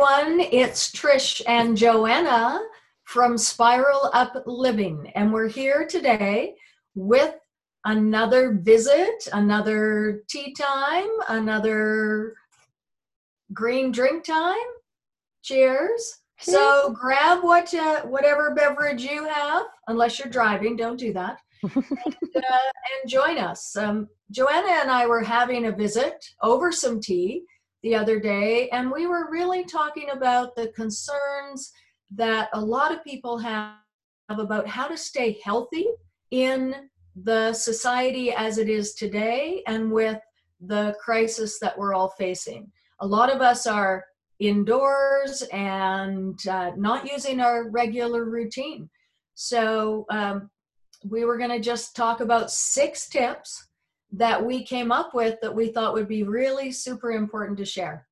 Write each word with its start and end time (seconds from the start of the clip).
everyone. 0.00 0.40
It's 0.52 0.90
Trish 0.92 1.42
and 1.46 1.76
Joanna 1.76 2.60
from 3.04 3.36
Spiral 3.36 4.10
Up 4.14 4.44
Living, 4.46 5.12
and 5.14 5.30
we're 5.32 5.48
here 5.48 5.86
today 5.86 6.54
with 6.94 7.34
another 7.84 8.54
visit, 8.62 9.28
another 9.32 10.22
tea 10.28 10.54
time, 10.54 11.08
another 11.28 12.34
green 13.52 13.92
drink 13.92 14.24
time. 14.24 14.56
Cheers. 15.42 16.20
So 16.40 16.96
grab 16.98 17.42
what 17.42 17.72
you, 17.72 17.96
whatever 18.04 18.54
beverage 18.54 19.02
you 19.02 19.26
have, 19.26 19.66
unless 19.88 20.18
you're 20.18 20.28
driving. 20.28 20.76
Don't 20.76 20.98
do 20.98 21.12
that. 21.12 21.38
and, 21.62 21.74
uh, 21.76 22.70
and 23.02 23.10
join 23.10 23.36
us. 23.36 23.76
Um, 23.76 24.08
Joanna 24.30 24.78
and 24.80 24.90
I 24.90 25.06
were 25.06 25.22
having 25.22 25.66
a 25.66 25.72
visit 25.72 26.24
over 26.42 26.72
some 26.72 27.00
tea 27.00 27.44
the 27.82 27.94
other 27.94 28.20
day, 28.20 28.68
and 28.70 28.90
we 28.90 29.06
were 29.06 29.30
really 29.30 29.64
talking 29.64 30.10
about 30.10 30.54
the 30.54 30.68
concerns 30.68 31.72
that 32.14 32.48
a 32.52 32.60
lot 32.60 32.92
of 32.92 33.04
people 33.04 33.38
have 33.38 33.74
about 34.28 34.66
how 34.66 34.86
to 34.86 34.96
stay 34.96 35.38
healthy 35.42 35.86
in 36.30 36.74
the 37.24 37.52
society 37.52 38.32
as 38.32 38.58
it 38.58 38.68
is 38.68 38.94
today 38.94 39.62
and 39.66 39.90
with 39.90 40.18
the 40.60 40.94
crisis 41.02 41.58
that 41.58 41.76
we're 41.76 41.94
all 41.94 42.10
facing. 42.10 42.70
A 43.00 43.06
lot 43.06 43.32
of 43.32 43.40
us 43.40 43.66
are 43.66 44.04
indoors 44.38 45.42
and 45.52 46.38
uh, 46.46 46.72
not 46.76 47.10
using 47.10 47.40
our 47.40 47.70
regular 47.70 48.24
routine. 48.24 48.88
So, 49.34 50.06
um, 50.10 50.50
we 51.08 51.24
were 51.24 51.38
going 51.38 51.50
to 51.50 51.60
just 51.60 51.96
talk 51.96 52.20
about 52.20 52.50
six 52.50 53.08
tips 53.08 53.68
that 54.12 54.44
we 54.44 54.64
came 54.64 54.90
up 54.90 55.14
with 55.14 55.40
that 55.40 55.54
we 55.54 55.68
thought 55.68 55.94
would 55.94 56.08
be 56.08 56.22
really 56.22 56.72
super 56.72 57.12
important 57.12 57.58
to 57.58 57.64
share. 57.64 58.06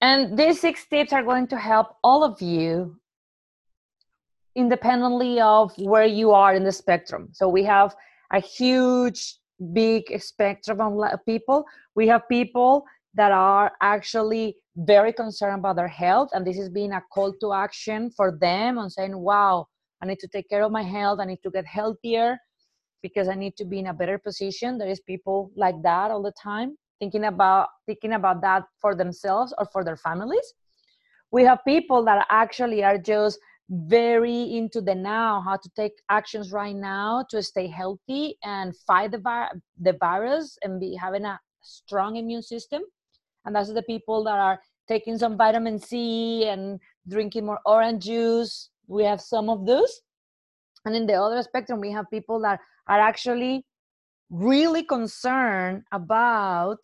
And 0.00 0.38
these 0.38 0.60
six 0.60 0.86
tips 0.86 1.12
are 1.12 1.22
going 1.22 1.46
to 1.48 1.56
help 1.56 1.96
all 2.02 2.22
of 2.22 2.40
you 2.40 2.98
independently 4.54 5.40
of 5.40 5.72
where 5.78 6.04
you 6.04 6.32
are 6.32 6.54
in 6.54 6.64
the 6.64 6.72
spectrum. 6.72 7.28
So 7.32 7.48
we 7.48 7.64
have 7.64 7.94
a 8.32 8.40
huge, 8.40 9.36
big 9.72 10.20
spectrum 10.20 10.80
of 10.80 11.24
people. 11.26 11.64
We 11.94 12.08
have 12.08 12.28
people 12.28 12.84
that 13.14 13.32
are 13.32 13.72
actually 13.80 14.56
very 14.76 15.12
concerned 15.12 15.58
about 15.58 15.76
their 15.76 15.88
health, 15.88 16.30
and 16.32 16.46
this 16.46 16.58
is 16.58 16.68
being 16.68 16.92
a 16.92 17.02
call 17.12 17.32
to 17.40 17.52
action 17.52 18.10
for 18.10 18.36
them 18.40 18.78
on 18.78 18.90
saying, 18.90 19.16
wow, 19.16 19.66
I 20.00 20.06
need 20.06 20.20
to 20.20 20.28
take 20.28 20.48
care 20.48 20.62
of 20.62 20.70
my 20.70 20.82
health, 20.82 21.18
I 21.20 21.24
need 21.24 21.42
to 21.42 21.50
get 21.50 21.66
healthier 21.66 22.38
because 23.02 23.28
I 23.28 23.34
need 23.34 23.56
to 23.56 23.64
be 23.64 23.78
in 23.78 23.86
a 23.86 23.94
better 23.94 24.18
position. 24.18 24.78
There 24.78 24.88
is 24.88 25.00
people 25.00 25.50
like 25.56 25.80
that 25.82 26.10
all 26.10 26.22
the 26.22 26.32
time 26.32 26.76
thinking 26.98 27.24
about 27.24 27.68
thinking 27.86 28.12
about 28.12 28.40
that 28.42 28.64
for 28.80 28.94
themselves 28.94 29.54
or 29.58 29.66
for 29.72 29.84
their 29.84 29.96
families. 29.96 30.54
We 31.30 31.44
have 31.44 31.58
people 31.66 32.04
that 32.04 32.26
actually 32.30 32.82
are 32.82 32.98
just 32.98 33.38
very 33.70 34.56
into 34.56 34.80
the 34.80 34.94
now, 34.94 35.42
how 35.42 35.56
to 35.56 35.70
take 35.76 35.92
actions 36.08 36.52
right 36.52 36.74
now 36.74 37.24
to 37.30 37.42
stay 37.42 37.66
healthy 37.66 38.36
and 38.42 38.74
fight 38.86 39.12
the, 39.12 39.18
vi- 39.18 39.50
the 39.78 39.92
virus 40.00 40.56
and 40.62 40.80
be 40.80 40.94
having 40.94 41.26
a 41.26 41.38
strong 41.62 42.16
immune 42.16 42.42
system. 42.42 42.82
And 43.44 43.54
that's 43.54 43.72
the 43.72 43.82
people 43.82 44.24
that 44.24 44.38
are 44.38 44.58
taking 44.88 45.18
some 45.18 45.36
vitamin 45.36 45.78
C 45.78 46.46
and 46.48 46.80
drinking 47.08 47.44
more 47.44 47.60
orange 47.66 48.04
juice. 48.04 48.70
We 48.86 49.04
have 49.04 49.20
some 49.20 49.50
of 49.50 49.66
those. 49.66 50.00
And 50.86 50.96
in 50.96 51.06
the 51.06 51.14
other 51.14 51.42
spectrum, 51.42 51.80
we 51.80 51.90
have 51.92 52.06
people 52.10 52.40
that 52.40 52.60
are 52.88 53.00
actually 53.00 53.64
really 54.30 54.82
concerned 54.82 55.84
about 55.92 56.78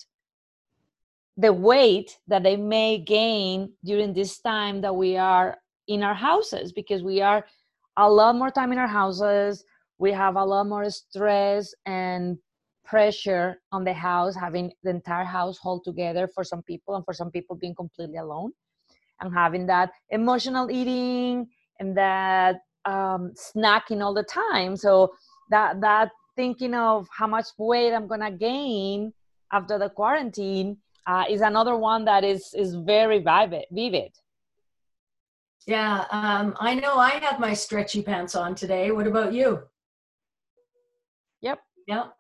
the 1.37 1.53
weight 1.53 2.19
that 2.29 2.43
they 2.43 2.57
may 2.57 2.99
gain 2.99 3.73
during 3.85 4.13
this 4.13 4.39
time 4.41 4.81
that 4.81 4.95
we 4.95 5.17
are 5.17 5.59
in 5.89 6.03
our 6.03 6.15
houses 6.15 6.73
because 6.73 7.03
we 7.03 7.21
are 7.21 7.45
a 7.97 8.09
lot 8.09 8.37
more 8.37 8.51
time 8.51 8.73
in 8.73 8.79
our 8.79 8.89
houses 8.89 9.65
we 9.99 10.13
have 10.13 10.37
a 10.37 10.45
lot 10.45 10.67
more 10.67 10.89
stress 10.91 11.75
and 11.87 12.39
pressure 12.85 13.61
on 13.73 13.85
the 13.85 13.93
house 13.93 14.35
having 14.35 14.73
the 14.83 14.91
entire 14.91 15.25
household 15.25 15.83
together 15.85 16.29
for 16.29 16.45
some 16.45 16.63
people 16.63 16.95
and 16.95 17.05
for 17.05 17.15
some 17.15 17.31
people 17.31 17.57
being 17.57 17.75
completely 17.75 18.19
alone 18.19 18.53
and 19.21 19.33
having 19.33 19.67
that 19.67 19.91
emotional 20.11 20.71
eating 20.71 21.49
and 21.81 21.97
that 21.97 22.57
um, 22.85 23.33
snacking 23.35 24.03
all 24.03 24.13
the 24.13 24.25
time. 24.25 24.77
So 24.77 25.15
that 25.51 25.81
that 25.81 26.11
thinking 26.37 26.75
of 26.75 27.09
how 27.11 27.27
much 27.27 27.47
weight 27.59 27.93
i'm 27.93 28.07
gonna 28.07 28.31
gain 28.31 29.13
after 29.53 29.79
the 29.79 29.89
quarantine 29.89 30.77
uh, 31.07 31.25
is 31.29 31.43
another 31.43 31.77
one 31.77 32.05
that 32.05 32.25
is 32.25 32.55
is 32.55 32.75
very 32.77 33.19
vivid 33.19 33.67
vivid. 33.71 34.11
Yeah 35.67 36.05
um, 36.11 36.55
i 36.61 36.75
know 36.75 36.97
i 36.97 37.11
have 37.11 37.39
my 37.41 37.55
stretchy 37.55 38.03
pants 38.03 38.35
on 38.35 38.55
today. 38.55 38.91
What 38.91 39.07
about 39.07 39.33
you? 39.33 39.61
Yep. 41.41 41.61
Yep 41.87 42.17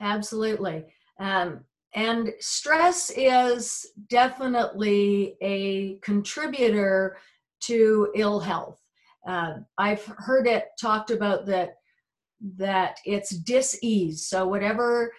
absolutely. 0.00 0.84
Um, 1.18 1.64
and 1.94 2.32
stress 2.40 3.10
is 3.16 3.86
definitely 4.08 5.36
a 5.40 5.96
contributor 5.98 7.16
to 7.60 8.12
ill 8.14 8.40
health. 8.40 8.80
Uh, 9.26 9.54
i've 9.78 10.04
heard 10.18 10.46
it 10.46 10.66
talked 10.80 11.10
about 11.10 11.46
that 11.46 11.78
that 12.40 12.98
it's 13.04 13.30
dis-ease. 13.30 14.26
So 14.26 14.46
whatever 14.46 15.12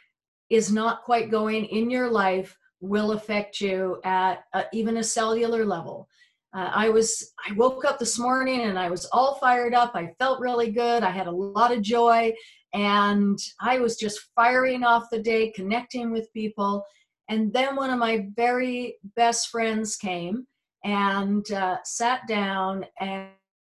is 0.49 0.71
not 0.71 1.03
quite 1.03 1.31
going 1.31 1.65
in 1.65 1.89
your 1.89 2.09
life 2.09 2.55
will 2.79 3.11
affect 3.11 3.59
you 3.59 3.99
at 4.03 4.43
even 4.71 4.97
a 4.97 5.03
cellular 5.03 5.65
level. 5.65 6.07
Uh, 6.55 6.71
i 6.73 6.89
was 6.89 7.33
i 7.47 7.51
woke 7.53 7.83
up 7.83 7.99
this 7.99 8.17
morning 8.17 8.61
and 8.61 8.79
i 8.79 8.89
was 8.89 9.05
all 9.11 9.35
fired 9.35 9.73
up. 9.73 9.91
I 9.95 10.13
felt 10.19 10.39
really 10.39 10.71
good. 10.71 11.03
I 11.03 11.09
had 11.09 11.27
a 11.27 11.31
lot 11.31 11.73
of 11.73 11.81
joy. 11.81 12.33
And 12.73 13.37
i 13.59 13.79
was 13.79 13.97
just 13.97 14.29
firing 14.35 14.83
off 14.83 15.09
the 15.11 15.21
day 15.21 15.51
connecting 15.51 16.11
with 16.11 16.31
people. 16.33 16.85
And 17.29 17.51
then 17.51 17.75
one 17.75 17.89
of 17.89 17.99
my 17.99 18.27
very 18.35 18.97
best 19.15 19.49
friends 19.49 19.97
came 19.97 20.47
and 20.85 21.49
uh, 21.51 21.77
sat 21.83 22.21
down 22.27 22.85
and, 23.01 23.27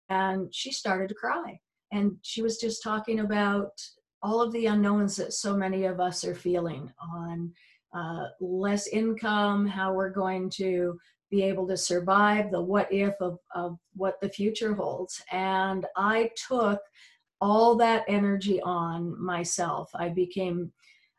and 0.09 0.53
she 0.53 0.71
started 0.71 1.09
to 1.09 1.15
cry 1.15 1.59
and 1.93 2.17
she 2.23 2.41
was 2.41 2.57
just 2.57 2.81
talking 2.81 3.19
about 3.19 3.71
all 4.23 4.41
of 4.41 4.51
the 4.51 4.65
unknowns 4.65 5.15
that 5.17 5.33
so 5.33 5.55
many 5.55 5.85
of 5.85 5.99
us 5.99 6.25
are 6.25 6.33
feeling 6.33 6.91
on 7.15 7.51
uh, 7.95 8.25
less 8.41 8.87
income, 8.87 9.67
how 9.67 9.93
we're 9.93 10.09
going 10.09 10.49
to 10.49 10.97
be 11.29 11.43
able 11.43 11.67
to 11.67 11.77
survive, 11.77 12.49
the 12.49 12.61
what 12.61 12.91
if 12.91 13.13
of, 13.21 13.37
of 13.53 13.77
what 13.95 14.19
the 14.21 14.29
future 14.29 14.73
holds. 14.73 15.21
And 15.31 15.85
I 15.95 16.31
took 16.47 16.79
all 17.39 17.75
that 17.75 18.05
energy 18.07 18.59
on 18.61 19.21
myself. 19.21 19.91
I 19.93 20.09
became 20.09 20.71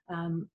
um, 0.08 0.48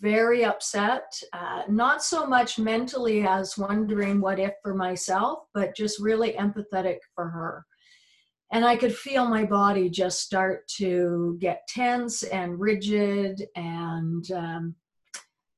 very 0.00 0.44
upset, 0.44 1.12
uh, 1.32 1.62
not 1.68 2.04
so 2.04 2.26
much 2.26 2.58
mentally 2.58 3.26
as 3.26 3.58
wondering 3.58 4.20
what 4.20 4.38
if 4.38 4.52
for 4.62 4.74
myself, 4.74 5.40
but 5.54 5.74
just 5.74 6.00
really 6.00 6.32
empathetic 6.32 6.98
for 7.14 7.28
her 7.28 7.64
and 8.50 8.64
I 8.64 8.76
could 8.76 8.94
feel 8.94 9.26
my 9.26 9.44
body 9.44 9.90
just 9.90 10.22
start 10.22 10.66
to 10.76 11.36
get 11.40 11.68
tense 11.68 12.22
and 12.22 12.58
rigid. 12.58 13.46
And 13.54 14.30
um, 14.32 14.74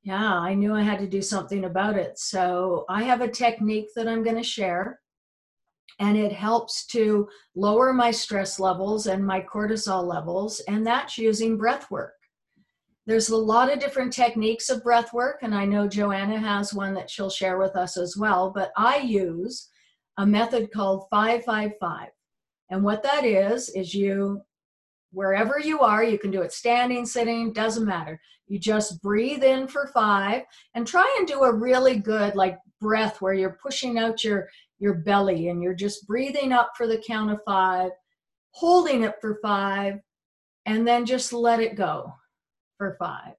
yeah, 0.02 0.34
I 0.34 0.54
knew 0.54 0.74
I 0.74 0.82
had 0.82 0.98
to 0.98 1.06
do 1.06 1.22
something 1.22 1.64
about 1.64 1.96
it. 1.96 2.18
So 2.18 2.84
I 2.88 3.04
have 3.04 3.20
a 3.20 3.28
technique 3.28 3.88
that 3.94 4.08
I'm 4.08 4.24
going 4.24 4.36
to 4.36 4.42
share, 4.42 5.00
and 6.00 6.16
it 6.16 6.32
helps 6.32 6.86
to 6.86 7.28
lower 7.54 7.92
my 7.92 8.10
stress 8.10 8.58
levels 8.58 9.06
and 9.06 9.24
my 9.24 9.40
cortisol 9.40 10.04
levels, 10.04 10.60
and 10.60 10.84
that's 10.84 11.18
using 11.18 11.56
breath 11.56 11.90
work. 11.90 12.14
There's 13.06 13.28
a 13.28 13.36
lot 13.36 13.72
of 13.72 13.78
different 13.78 14.12
techniques 14.12 14.68
of 14.68 14.82
breath 14.82 15.12
work, 15.12 15.40
and 15.42 15.54
I 15.54 15.64
know 15.64 15.86
Joanna 15.86 16.38
has 16.38 16.74
one 16.74 16.94
that 16.94 17.10
she'll 17.10 17.30
share 17.30 17.58
with 17.58 17.76
us 17.76 17.96
as 17.96 18.16
well, 18.16 18.50
but 18.50 18.72
I 18.76 18.98
use 18.98 19.68
a 20.16 20.26
method 20.26 20.72
called 20.72 21.06
555. 21.10 22.08
And 22.70 22.82
what 22.82 23.02
that 23.02 23.24
is, 23.24 23.68
is 23.70 23.94
you, 23.94 24.42
wherever 25.12 25.58
you 25.58 25.80
are, 25.80 26.04
you 26.04 26.18
can 26.18 26.30
do 26.30 26.42
it 26.42 26.52
standing, 26.52 27.04
sitting, 27.04 27.52
doesn't 27.52 27.86
matter. 27.86 28.20
You 28.46 28.58
just 28.58 29.02
breathe 29.02 29.42
in 29.42 29.66
for 29.66 29.88
five 29.88 30.42
and 30.74 30.86
try 30.86 31.16
and 31.18 31.26
do 31.26 31.42
a 31.42 31.54
really 31.54 31.98
good 31.98 32.36
like 32.36 32.58
breath 32.80 33.20
where 33.20 33.34
you're 33.34 33.58
pushing 33.62 33.98
out 33.98 34.24
your, 34.24 34.48
your 34.78 34.94
belly 34.94 35.48
and 35.48 35.62
you're 35.62 35.74
just 35.74 36.06
breathing 36.06 36.52
up 36.52 36.72
for 36.76 36.86
the 36.86 37.02
count 37.06 37.30
of 37.30 37.40
five, 37.44 37.90
holding 38.52 39.02
it 39.02 39.14
for 39.20 39.38
five, 39.42 40.00
and 40.66 40.86
then 40.86 41.04
just 41.04 41.32
let 41.32 41.60
it 41.60 41.76
go 41.76 42.12
for 42.78 42.96
five. 42.98 43.34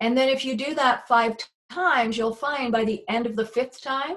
And 0.00 0.16
then 0.16 0.28
if 0.28 0.44
you 0.44 0.56
do 0.56 0.74
that 0.74 1.08
five 1.08 1.36
times, 1.70 2.18
you'll 2.18 2.34
find 2.34 2.70
by 2.70 2.84
the 2.84 3.02
end 3.08 3.26
of 3.26 3.36
the 3.36 3.46
fifth 3.46 3.80
time 3.82 4.16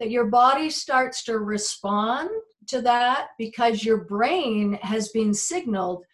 that 0.00 0.10
your 0.10 0.26
body 0.26 0.70
starts 0.70 1.24
to 1.24 1.38
respond 1.38 2.28
to 2.68 2.82
that 2.82 3.28
because 3.38 3.84
your 3.84 4.04
brain 4.04 4.78
has 4.82 5.08
been 5.08 5.32
signaled 5.32 6.04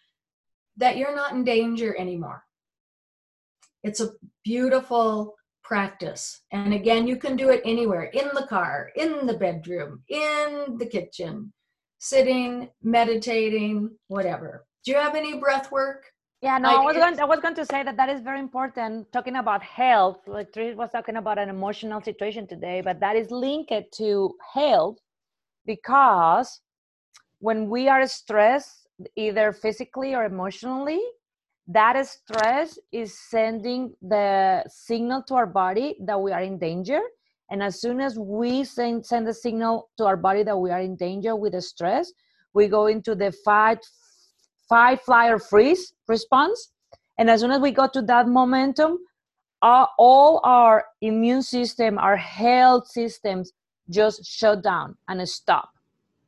that 0.77 0.97
you're 0.97 1.15
not 1.15 1.33
in 1.33 1.43
danger 1.43 1.95
anymore. 1.97 2.43
It's 3.83 3.99
a 3.99 4.11
beautiful 4.43 5.35
practice. 5.63 6.41
And 6.51 6.73
again, 6.73 7.07
you 7.07 7.17
can 7.17 7.35
do 7.35 7.49
it 7.49 7.61
anywhere 7.65 8.03
in 8.05 8.29
the 8.33 8.47
car, 8.47 8.91
in 8.95 9.25
the 9.25 9.37
bedroom, 9.37 10.03
in 10.09 10.77
the 10.77 10.85
kitchen, 10.85 11.51
sitting, 11.99 12.69
meditating, 12.81 13.91
whatever. 14.07 14.65
Do 14.85 14.91
you 14.91 14.97
have 14.97 15.15
any 15.15 15.37
breath 15.37 15.71
work? 15.71 16.05
Yeah, 16.43 16.57
no, 16.57 16.67
I, 16.67 16.73
I 16.73 16.83
was 16.83 16.97
going. 16.97 17.19
I 17.21 17.23
was 17.23 17.39
going 17.39 17.55
to 17.55 17.65
say 17.65 17.83
that 17.83 17.95
that 17.95 18.09
is 18.09 18.19
very 18.19 18.39
important. 18.39 19.09
Talking 19.13 19.37
about 19.37 19.63
health, 19.63 20.17
like 20.27 20.51
Trish 20.51 20.75
was 20.75 20.89
talking 20.91 21.15
about 21.15 21.37
an 21.37 21.47
emotional 21.47 22.01
situation 22.01 22.47
today, 22.47 22.81
but 22.81 22.99
that 22.99 23.15
is 23.15 23.31
linked 23.31 23.71
to 23.99 24.35
health 24.53 24.97
because 25.65 26.59
when 27.39 27.69
we 27.69 27.87
are 27.87 28.05
stressed, 28.07 28.89
either 29.15 29.53
physically 29.53 30.15
or 30.15 30.25
emotionally, 30.25 31.01
that 31.65 31.95
stress 32.05 32.77
is 32.91 33.17
sending 33.17 33.93
the 34.01 34.65
signal 34.67 35.23
to 35.29 35.35
our 35.35 35.47
body 35.47 35.95
that 36.01 36.19
we 36.19 36.33
are 36.33 36.41
in 36.41 36.57
danger. 36.59 36.99
And 37.51 37.63
as 37.63 37.79
soon 37.79 38.01
as 38.01 38.19
we 38.19 38.65
send 38.65 39.05
send 39.05 39.25
the 39.25 39.33
signal 39.33 39.91
to 39.97 40.03
our 40.03 40.17
body 40.17 40.43
that 40.43 40.57
we 40.57 40.71
are 40.71 40.81
in 40.81 40.97
danger 40.97 41.37
with 41.37 41.53
the 41.53 41.61
stress, 41.61 42.11
we 42.53 42.67
go 42.67 42.87
into 42.87 43.15
the 43.15 43.31
fight 43.31 43.79
fight, 44.73 44.99
fly, 45.01 45.27
or 45.27 45.37
freeze 45.37 45.93
response. 46.07 46.71
And 47.19 47.29
as 47.29 47.41
soon 47.41 47.51
as 47.51 47.61
we 47.61 47.69
go 47.69 47.87
to 47.93 48.01
that 48.03 48.27
momentum, 48.27 48.97
our, 49.61 49.87
all 49.99 50.41
our 50.43 50.85
immune 50.99 51.43
system, 51.43 51.99
our 51.99 52.17
health 52.17 52.87
systems 52.87 53.53
just 53.91 54.25
shut 54.25 54.63
down 54.63 54.97
and 55.07 55.29
stop 55.29 55.69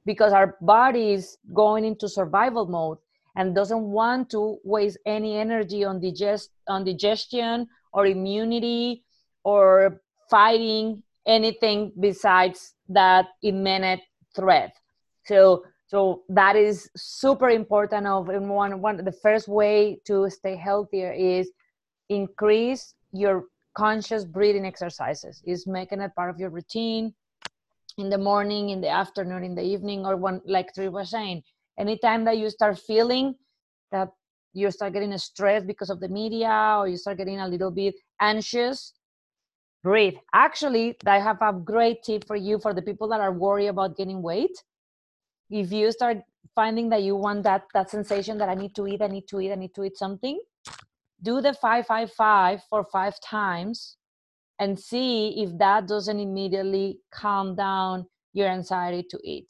because 0.06 0.32
our 0.32 0.58
body 0.62 1.14
is 1.14 1.38
going 1.56 1.86
into 1.86 2.08
survival 2.08 2.68
mode 2.68 3.00
and 3.36 3.56
doesn't 3.56 3.82
want 3.82 4.30
to 4.30 4.60
waste 4.64 5.00
any 5.08 5.38
energy 5.38 5.84
on 5.84 6.00
digest 6.00 6.52
on 6.68 6.86
digestion 6.86 7.68
or 7.94 8.06
immunity 8.06 9.04
or 9.44 10.02
fighting 10.30 11.02
anything 11.26 11.92
besides 12.00 12.76
that 12.90 13.26
imminent 13.42 14.02
threat. 14.36 14.76
So 15.26 15.64
so 15.88 16.24
that 16.30 16.56
is 16.56 16.90
super 16.96 17.50
important 17.50 18.08
of 18.08 18.30
and 18.30 18.50
one 18.50 18.82
one 18.82 18.98
the 18.98 19.12
first 19.12 19.48
way 19.48 20.00
to 20.06 20.30
stay 20.30 20.56
healthier 20.56 21.12
is 21.12 21.52
increase 22.10 22.96
your 23.12 23.46
conscious 23.76 24.26
breathing 24.26 24.66
exercises. 24.66 25.42
Is 25.46 25.68
making 25.68 26.02
it 26.02 26.16
part 26.16 26.30
of 26.30 26.40
your 26.40 26.50
routine 26.50 27.14
in 27.98 28.10
the 28.10 28.18
morning 28.18 28.70
in 28.70 28.82
the 28.82 28.90
afternoon 28.90 29.44
in 29.44 29.56
the 29.56 29.62
evening 29.64 30.06
or 30.06 30.16
when 30.16 30.42
like 30.46 30.74
Tri 30.74 30.88
was 30.88 31.12
saying. 31.12 31.44
Anytime 31.78 32.26
that 32.26 32.38
you 32.38 32.50
start 32.50 32.80
feeling 32.80 33.36
that 33.92 34.10
you 34.54 34.72
start 34.72 34.94
getting 34.94 35.16
stressed 35.18 35.68
because 35.68 35.90
of 35.90 36.00
the 36.00 36.08
media 36.08 36.78
or 36.80 36.88
you 36.88 36.98
start 36.98 37.18
getting 37.18 37.40
a 37.40 37.48
little 37.48 37.72
bit 37.72 37.96
anxious 38.22 38.94
breathe. 39.84 40.16
Actually 40.34 40.98
i 41.06 41.20
have 41.20 41.42
a 41.42 41.54
great 41.54 42.02
tip 42.02 42.26
for 42.26 42.36
you 42.36 42.58
for 42.58 42.74
the 42.74 42.82
people 42.82 43.08
that 43.08 43.22
are 43.22 43.34
worried 43.34 43.68
about 43.68 43.98
gaining 43.98 44.22
weight 44.22 44.64
if 45.50 45.72
you 45.72 45.92
start 45.92 46.18
finding 46.54 46.90
that 46.90 47.04
you 47.04 47.16
want 47.16 47.44
that 47.44 47.64
that 47.74 47.90
sensation 47.90 48.38
that 48.38 48.50
i 48.50 48.56
need 48.56 48.74
to 48.76 48.88
eat 48.88 49.02
i 49.02 49.08
need 49.08 49.28
to 49.28 49.40
eat 49.40 49.52
i 49.52 49.56
need 49.56 49.74
to 49.74 49.84
eat 49.84 49.98
something 49.98 50.40
do 51.22 51.42
the 51.42 51.54
555 51.54 52.62
for 52.70 52.86
five 52.92 53.20
times 53.22 53.98
and 54.60 54.80
see 54.80 55.44
if 55.44 55.58
that 55.58 55.88
doesn't 55.88 56.20
immediately 56.20 57.00
calm 57.14 57.56
down 57.56 58.06
your 58.34 58.48
anxiety 58.48 59.06
to 59.10 59.20
eat. 59.24 59.48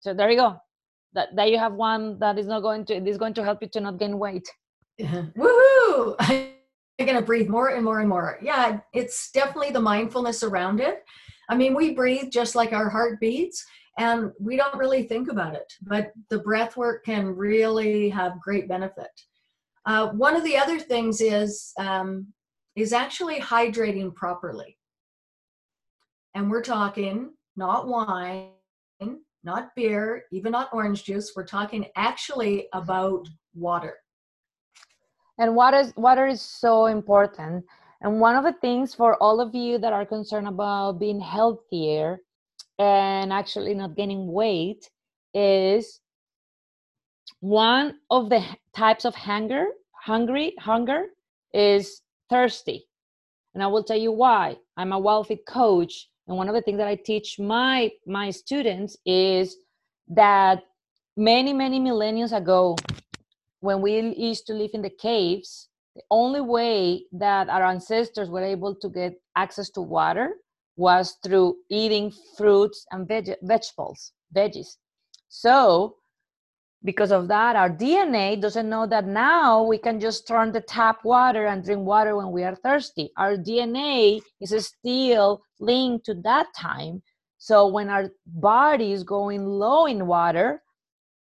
So 0.00 0.12
there 0.12 0.30
you 0.30 0.36
go. 0.36 0.56
That, 1.14 1.34
that 1.36 1.50
you 1.50 1.58
have 1.58 1.72
one 1.72 2.18
that 2.18 2.38
is 2.38 2.46
not 2.46 2.60
going 2.60 2.84
to 2.86 2.94
is 2.94 3.16
going 3.16 3.34
to 3.34 3.44
help 3.44 3.62
you 3.62 3.68
to 3.68 3.80
not 3.80 3.98
gain 3.98 4.18
weight. 4.18 4.46
Woohoo! 5.00 6.16
I'm 6.20 7.06
going 7.06 7.16
to 7.16 7.22
breathe 7.22 7.48
more 7.48 7.68
and 7.68 7.84
more 7.84 8.00
and 8.00 8.08
more. 8.08 8.38
Yeah 8.42 8.80
it's 8.92 9.30
definitely 9.30 9.70
the 9.70 9.80
mindfulness 9.80 10.42
around 10.42 10.80
it. 10.80 11.04
I 11.48 11.54
mean 11.54 11.74
we 11.74 11.94
breathe 11.94 12.30
just 12.30 12.54
like 12.54 12.72
our 12.72 12.90
heart 12.90 13.18
beats 13.20 13.64
and 13.98 14.30
we 14.38 14.56
don't 14.56 14.76
really 14.76 15.04
think 15.04 15.30
about 15.30 15.54
it 15.54 15.72
but 15.82 16.12
the 16.30 16.38
breath 16.38 16.76
work 16.76 17.04
can 17.04 17.34
really 17.34 18.08
have 18.08 18.40
great 18.40 18.68
benefit. 18.68 19.10
Uh, 19.86 20.08
one 20.08 20.34
of 20.34 20.42
the 20.42 20.56
other 20.56 20.80
things 20.80 21.20
is 21.20 21.72
um, 21.78 22.26
is 22.74 22.92
actually 22.92 23.40
hydrating 23.40 24.14
properly. 24.14 24.76
And 26.34 26.50
we're 26.50 26.62
talking 26.62 27.30
not 27.56 27.88
wine 27.88 28.50
not 29.44 29.74
beer 29.76 30.24
even 30.32 30.50
not 30.50 30.68
orange 30.72 31.04
juice. 31.04 31.32
We're 31.36 31.46
talking 31.46 31.86
actually 31.94 32.66
about 32.72 33.28
water. 33.54 33.94
And 35.38 35.54
water 35.54 35.78
is 35.78 35.92
water 35.96 36.26
is 36.26 36.42
so 36.42 36.86
important. 36.86 37.64
And 38.02 38.20
one 38.20 38.36
of 38.36 38.44
the 38.44 38.58
things 38.60 38.92
for 38.92 39.16
all 39.22 39.40
of 39.40 39.54
you 39.54 39.78
that 39.78 39.92
are 39.92 40.04
concerned 40.04 40.48
about 40.48 40.98
being 40.98 41.20
healthier 41.20 42.18
and 42.78 43.32
actually 43.32 43.74
not 43.74 43.96
gaining 43.96 44.32
weight 44.32 44.90
is 45.34 46.00
one 47.40 47.94
of 48.10 48.30
the 48.30 48.42
types 48.74 49.04
of 49.04 49.14
hunger 49.14 49.66
hungry 49.94 50.54
hunger 50.58 51.06
is 51.52 52.02
thirsty. 52.30 52.86
And 53.54 53.62
i 53.62 53.66
will 53.66 53.82
tell 53.84 53.96
you 53.98 54.12
why. 54.12 54.56
I'm 54.76 54.92
a 54.92 55.00
WildFit 55.00 55.46
coach 55.48 56.08
and 56.26 56.36
one 56.36 56.48
of 56.48 56.54
the 56.54 56.62
things 56.62 56.78
that 56.78 56.88
i 56.88 56.94
teach 56.96 57.38
my 57.38 57.90
my 58.06 58.30
students 58.30 58.96
is 59.06 59.56
that 60.08 60.62
many 61.16 61.52
many 61.52 61.80
millennia 61.80 62.26
ago 62.26 62.76
when 63.60 63.80
we 63.80 64.14
used 64.16 64.46
to 64.46 64.54
live 64.54 64.70
in 64.74 64.82
the 64.82 64.90
caves 64.90 65.68
the 65.94 66.02
only 66.10 66.40
way 66.40 67.04
that 67.12 67.48
our 67.48 67.64
ancestors 67.64 68.28
were 68.28 68.42
able 68.42 68.74
to 68.74 68.88
get 68.88 69.14
access 69.34 69.70
to 69.70 69.80
water 69.80 70.34
was 70.76 71.16
through 71.22 71.56
eating 71.70 72.12
fruits 72.36 72.86
and 72.90 73.08
veg- 73.08 73.36
vegetables, 73.42 74.12
veggies. 74.34 74.76
So, 75.28 75.96
because 76.84 77.10
of 77.10 77.26
that, 77.28 77.56
our 77.56 77.70
DNA 77.70 78.40
doesn't 78.40 78.68
know 78.68 78.86
that 78.86 79.06
now 79.06 79.62
we 79.64 79.78
can 79.78 79.98
just 79.98 80.28
turn 80.28 80.52
the 80.52 80.60
tap 80.60 81.04
water 81.04 81.46
and 81.46 81.64
drink 81.64 81.84
water 81.84 82.16
when 82.16 82.30
we 82.30 82.44
are 82.44 82.54
thirsty. 82.54 83.10
Our 83.16 83.36
DNA 83.36 84.20
is 84.40 84.66
still 84.66 85.42
linked 85.58 86.06
to 86.06 86.14
that 86.22 86.46
time. 86.56 87.02
So, 87.38 87.66
when 87.66 87.88
our 87.88 88.10
body 88.26 88.92
is 88.92 89.02
going 89.02 89.44
low 89.46 89.86
in 89.86 90.06
water, 90.06 90.62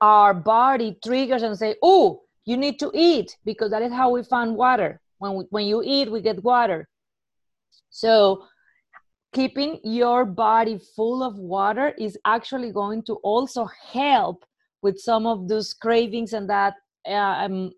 our 0.00 0.34
body 0.34 0.96
triggers 1.04 1.42
and 1.42 1.56
say, 1.56 1.76
"Oh, 1.82 2.22
you 2.44 2.56
need 2.56 2.78
to 2.80 2.90
eat," 2.94 3.36
because 3.44 3.70
that 3.70 3.82
is 3.82 3.92
how 3.92 4.10
we 4.10 4.22
find 4.22 4.56
water. 4.56 5.00
When 5.18 5.34
we, 5.34 5.44
when 5.50 5.66
you 5.66 5.82
eat, 5.84 6.10
we 6.10 6.20
get 6.20 6.42
water. 6.42 6.88
So 7.90 8.44
keeping 9.36 9.78
your 9.84 10.24
body 10.24 10.78
full 10.96 11.22
of 11.22 11.38
water 11.38 11.92
is 11.98 12.16
actually 12.24 12.72
going 12.72 13.02
to 13.02 13.16
also 13.16 13.68
help 13.92 14.46
with 14.80 14.98
some 14.98 15.26
of 15.26 15.46
those 15.46 15.74
cravings 15.74 16.32
and 16.32 16.48
that 16.48 16.72
uh, 17.06 17.44
um, 17.44 17.70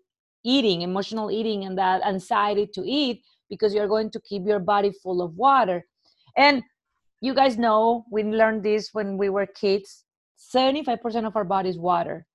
eating, 0.45 0.83
emotional 0.83 1.29
eating, 1.29 1.65
and 1.65 1.77
that 1.77 2.01
anxiety 2.05 2.65
to 2.65 2.81
eat 2.85 3.21
because 3.49 3.73
you're 3.73 3.89
going 3.89 4.09
to 4.09 4.21
keep 4.21 4.43
your 4.45 4.59
body 4.59 4.93
full 5.03 5.21
of 5.21 5.35
water. 5.35 5.85
And 6.37 6.63
you 7.19 7.33
guys 7.33 7.57
know 7.57 8.05
we 8.09 8.23
learned 8.23 8.63
this 8.63 8.91
when 8.93 9.17
we 9.17 9.27
were 9.27 9.45
kids 9.45 10.05
75% 10.53 11.27
of 11.27 11.35
our 11.35 11.43
body 11.43 11.69
is 11.69 11.77
water. 11.77 12.25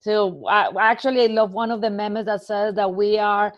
So 0.00 0.44
uh, 0.48 0.72
actually, 0.80 1.22
I 1.22 1.26
love 1.26 1.52
one 1.52 1.70
of 1.70 1.80
the 1.80 1.90
memes 1.90 2.26
that 2.26 2.42
says 2.42 2.74
that 2.74 2.92
we 2.92 3.18
are 3.18 3.52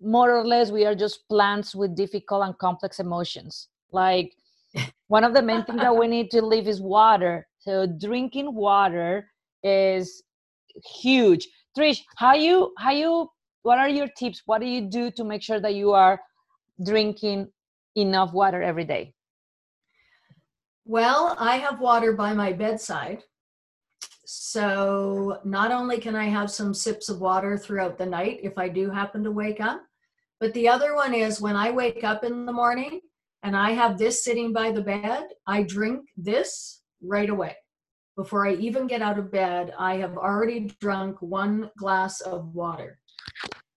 more 0.00 0.36
or 0.36 0.46
less 0.46 0.70
we 0.70 0.84
are 0.86 0.94
just 0.94 1.28
plants 1.28 1.74
with 1.74 1.96
difficult 1.96 2.44
and 2.44 2.56
complex 2.58 3.00
emotions. 3.00 3.68
Like 3.92 4.34
one 5.08 5.24
of 5.24 5.34
the 5.34 5.42
main 5.42 5.64
things 5.64 5.80
that 5.80 5.96
we 5.96 6.08
need 6.08 6.30
to 6.32 6.42
live 6.42 6.66
is 6.68 6.80
water. 6.80 7.46
So 7.58 7.86
drinking 7.86 8.54
water 8.54 9.30
is 9.62 10.22
huge. 11.00 11.48
Trish 11.76 12.00
how 12.16 12.34
you 12.34 12.72
how 12.78 12.90
you 12.92 13.28
what 13.62 13.78
are 13.78 13.88
your 13.88 14.08
tips? 14.18 14.42
What 14.46 14.60
do 14.60 14.66
you 14.66 14.82
do 14.82 15.10
to 15.12 15.24
make 15.24 15.42
sure 15.42 15.60
that 15.60 15.74
you 15.74 15.92
are 15.92 16.20
drinking 16.84 17.48
enough 17.96 18.32
water 18.32 18.62
every 18.62 18.84
day? 18.84 19.14
Well 20.86 21.34
i 21.38 21.56
have 21.56 21.80
water 21.80 22.12
by 22.12 22.34
my 22.34 22.52
bedside 22.52 23.22
so 24.26 25.38
not 25.44 25.70
only 25.70 25.98
can 25.98 26.16
i 26.16 26.24
have 26.24 26.50
some 26.50 26.72
sips 26.72 27.08
of 27.08 27.20
water 27.20 27.56
throughout 27.58 27.98
the 27.98 28.06
night 28.06 28.40
if 28.42 28.56
i 28.58 28.68
do 28.68 28.90
happen 28.90 29.22
to 29.22 29.30
wake 29.30 29.60
up 29.60 29.82
but 30.44 30.52
the 30.52 30.68
other 30.68 30.94
one 30.94 31.14
is 31.14 31.40
when 31.40 31.56
I 31.56 31.70
wake 31.70 32.04
up 32.04 32.22
in 32.22 32.44
the 32.44 32.52
morning 32.52 33.00
and 33.42 33.56
I 33.56 33.70
have 33.70 33.96
this 33.96 34.24
sitting 34.24 34.52
by 34.52 34.72
the 34.72 34.82
bed, 34.82 35.28
I 35.46 35.62
drink 35.62 36.02
this 36.16 36.82
right 37.00 37.30
away. 37.30 37.56
Before 38.14 38.46
I 38.46 38.52
even 38.54 38.86
get 38.86 39.02
out 39.02 39.18
of 39.18 39.32
bed, 39.32 39.72
I 39.78 39.96
have 39.96 40.18
already 40.18 40.70
drunk 40.80 41.22
one 41.22 41.70
glass 41.78 42.20
of 42.20 42.54
water. 42.54 42.98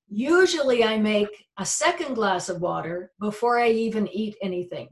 Usually, 0.10 0.84
I 0.84 0.98
make 0.98 1.30
a 1.58 1.66
second 1.66 2.16
glass 2.16 2.50
of 2.50 2.62
water 2.62 3.12
before 3.20 3.58
I 3.60 3.70
even 3.70 4.08
eat 4.10 4.36
anything. 4.42 4.90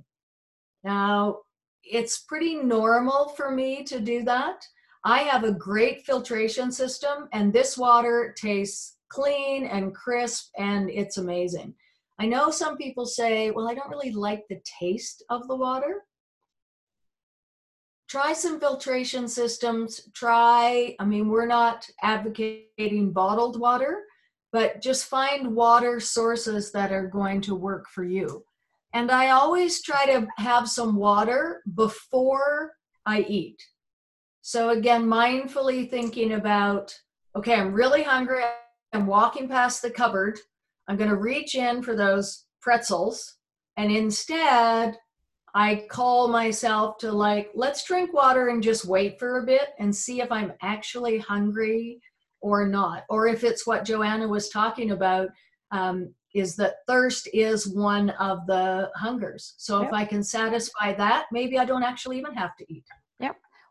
Now, 0.83 1.39
it's 1.83 2.19
pretty 2.19 2.55
normal 2.55 3.33
for 3.35 3.51
me 3.51 3.83
to 3.83 3.99
do 3.99 4.23
that. 4.23 4.65
I 5.05 5.19
have 5.19 5.43
a 5.43 5.51
great 5.51 6.03
filtration 6.03 6.71
system, 6.71 7.29
and 7.31 7.53
this 7.53 7.77
water 7.77 8.33
tastes 8.35 8.97
clean 9.09 9.65
and 9.67 9.93
crisp, 9.93 10.51
and 10.57 10.89
it's 10.89 11.17
amazing. 11.17 11.75
I 12.17 12.25
know 12.25 12.49
some 12.49 12.75
people 12.75 13.05
say, 13.05 13.51
well, 13.51 13.69
I 13.69 13.75
don't 13.75 13.91
really 13.91 14.11
like 14.11 14.45
the 14.49 14.61
taste 14.79 15.23
of 15.29 15.47
the 15.47 15.55
water. 15.55 16.05
Try 18.07 18.33
some 18.33 18.59
filtration 18.59 19.27
systems. 19.27 20.09
Try, 20.15 20.95
I 20.99 21.05
mean, 21.05 21.29
we're 21.29 21.45
not 21.45 21.87
advocating 22.01 23.11
bottled 23.11 23.59
water, 23.59 24.05
but 24.51 24.81
just 24.81 25.05
find 25.05 25.55
water 25.55 25.99
sources 25.99 26.71
that 26.71 26.91
are 26.91 27.07
going 27.07 27.41
to 27.41 27.53
work 27.53 27.87
for 27.89 28.03
you. 28.03 28.43
And 28.93 29.11
I 29.11 29.29
always 29.29 29.83
try 29.83 30.07
to 30.07 30.27
have 30.37 30.67
some 30.67 30.95
water 30.95 31.61
before 31.75 32.73
I 33.05 33.21
eat. 33.21 33.61
So, 34.47 34.69
again, 34.69 35.07
mindfully 35.07 35.89
thinking 35.89 36.33
about 36.33 36.95
okay, 37.35 37.55
I'm 37.55 37.73
really 37.73 38.03
hungry. 38.03 38.43
I'm 38.93 39.07
walking 39.07 39.49
past 39.49 39.81
the 39.81 39.89
cupboard. 39.89 40.37
I'm 40.87 40.97
going 40.97 41.09
to 41.09 41.15
reach 41.15 41.55
in 41.55 41.81
for 41.81 41.95
those 41.95 42.45
pretzels. 42.61 43.37
And 43.75 43.91
instead, 43.91 44.99
I 45.55 45.87
call 45.89 46.27
myself 46.27 46.99
to 46.99 47.11
like, 47.11 47.49
let's 47.55 47.85
drink 47.85 48.13
water 48.13 48.49
and 48.49 48.61
just 48.61 48.85
wait 48.85 49.17
for 49.17 49.39
a 49.39 49.45
bit 49.47 49.69
and 49.79 49.93
see 49.93 50.21
if 50.21 50.31
I'm 50.31 50.53
actually 50.61 51.17
hungry 51.17 51.99
or 52.39 52.67
not. 52.67 53.05
Or 53.09 53.25
if 53.25 53.43
it's 53.43 53.65
what 53.65 53.83
Joanna 53.83 54.27
was 54.27 54.49
talking 54.49 54.91
about, 54.91 55.29
um, 55.71 56.13
is 56.35 56.55
that 56.57 56.85
thirst 56.87 57.27
is 57.33 57.67
one 57.67 58.11
of 58.11 58.45
the 58.45 58.91
hungers. 58.95 59.55
So 59.57 59.79
yep. 59.79 59.87
if 59.87 59.93
I 59.93 60.05
can 60.05 60.21
satisfy 60.21 60.93
that, 60.93 61.25
maybe 61.31 61.57
I 61.57 61.65
don't 61.65 61.81
actually 61.81 62.19
even 62.19 62.35
have 62.35 62.55
to 62.57 62.71
eat. 62.71 62.85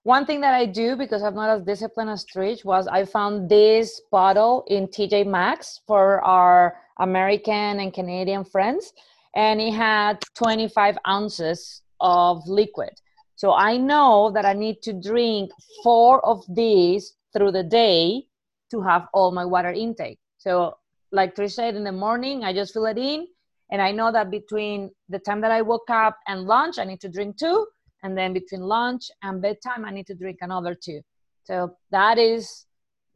One 0.04 0.26
thing 0.26 0.42
that 0.42 0.52
I 0.52 0.66
do 0.66 0.96
because 0.96 1.22
I'm 1.22 1.34
not 1.34 1.48
as 1.48 1.62
disciplined 1.62 2.10
as 2.10 2.26
Trish 2.26 2.62
was 2.62 2.86
I 2.86 3.06
found 3.06 3.48
this 3.48 4.02
bottle 4.10 4.62
in 4.66 4.86
TJ 4.86 5.26
Maxx 5.26 5.80
for 5.86 6.22
our 6.22 6.76
American 6.98 7.80
and 7.80 7.90
Canadian 7.90 8.44
friends, 8.44 8.92
and 9.34 9.62
it 9.62 9.72
had 9.72 10.22
25 10.34 10.98
ounces 11.08 11.80
of 12.00 12.46
liquid. 12.46 12.90
So 13.36 13.54
I 13.54 13.78
know 13.78 14.30
that 14.34 14.44
I 14.44 14.52
need 14.52 14.82
to 14.82 14.92
drink 14.92 15.50
four 15.82 16.24
of 16.26 16.44
these 16.54 17.14
through 17.32 17.52
the 17.52 17.62
day 17.62 18.26
to 18.72 18.82
have 18.82 19.08
all 19.14 19.32
my 19.32 19.46
water 19.46 19.72
intake. 19.72 20.18
So 20.36 20.76
like 21.12 21.34
Trish 21.34 21.52
said 21.52 21.76
in 21.76 21.84
the 21.84 21.92
morning, 21.92 22.44
I 22.44 22.52
just 22.52 22.74
fill 22.74 22.84
it 22.86 22.98
in. 22.98 23.26
And 23.70 23.80
I 23.80 23.90
know 23.90 24.12
that 24.12 24.30
between 24.30 24.90
the 25.08 25.18
time 25.18 25.40
that 25.40 25.50
I 25.50 25.62
woke 25.62 25.88
up 25.88 26.18
and 26.28 26.42
lunch, 26.42 26.78
I 26.78 26.84
need 26.84 27.00
to 27.00 27.08
drink 27.08 27.38
two. 27.38 27.66
And 28.04 28.16
then 28.16 28.32
between 28.34 28.60
lunch 28.60 29.10
and 29.22 29.42
bedtime, 29.42 29.84
I 29.84 29.90
need 29.90 30.06
to 30.06 30.14
drink 30.14 30.38
another 30.42 30.74
two. 30.74 31.00
So 31.44 31.74
that 31.90 32.18
is 32.18 32.66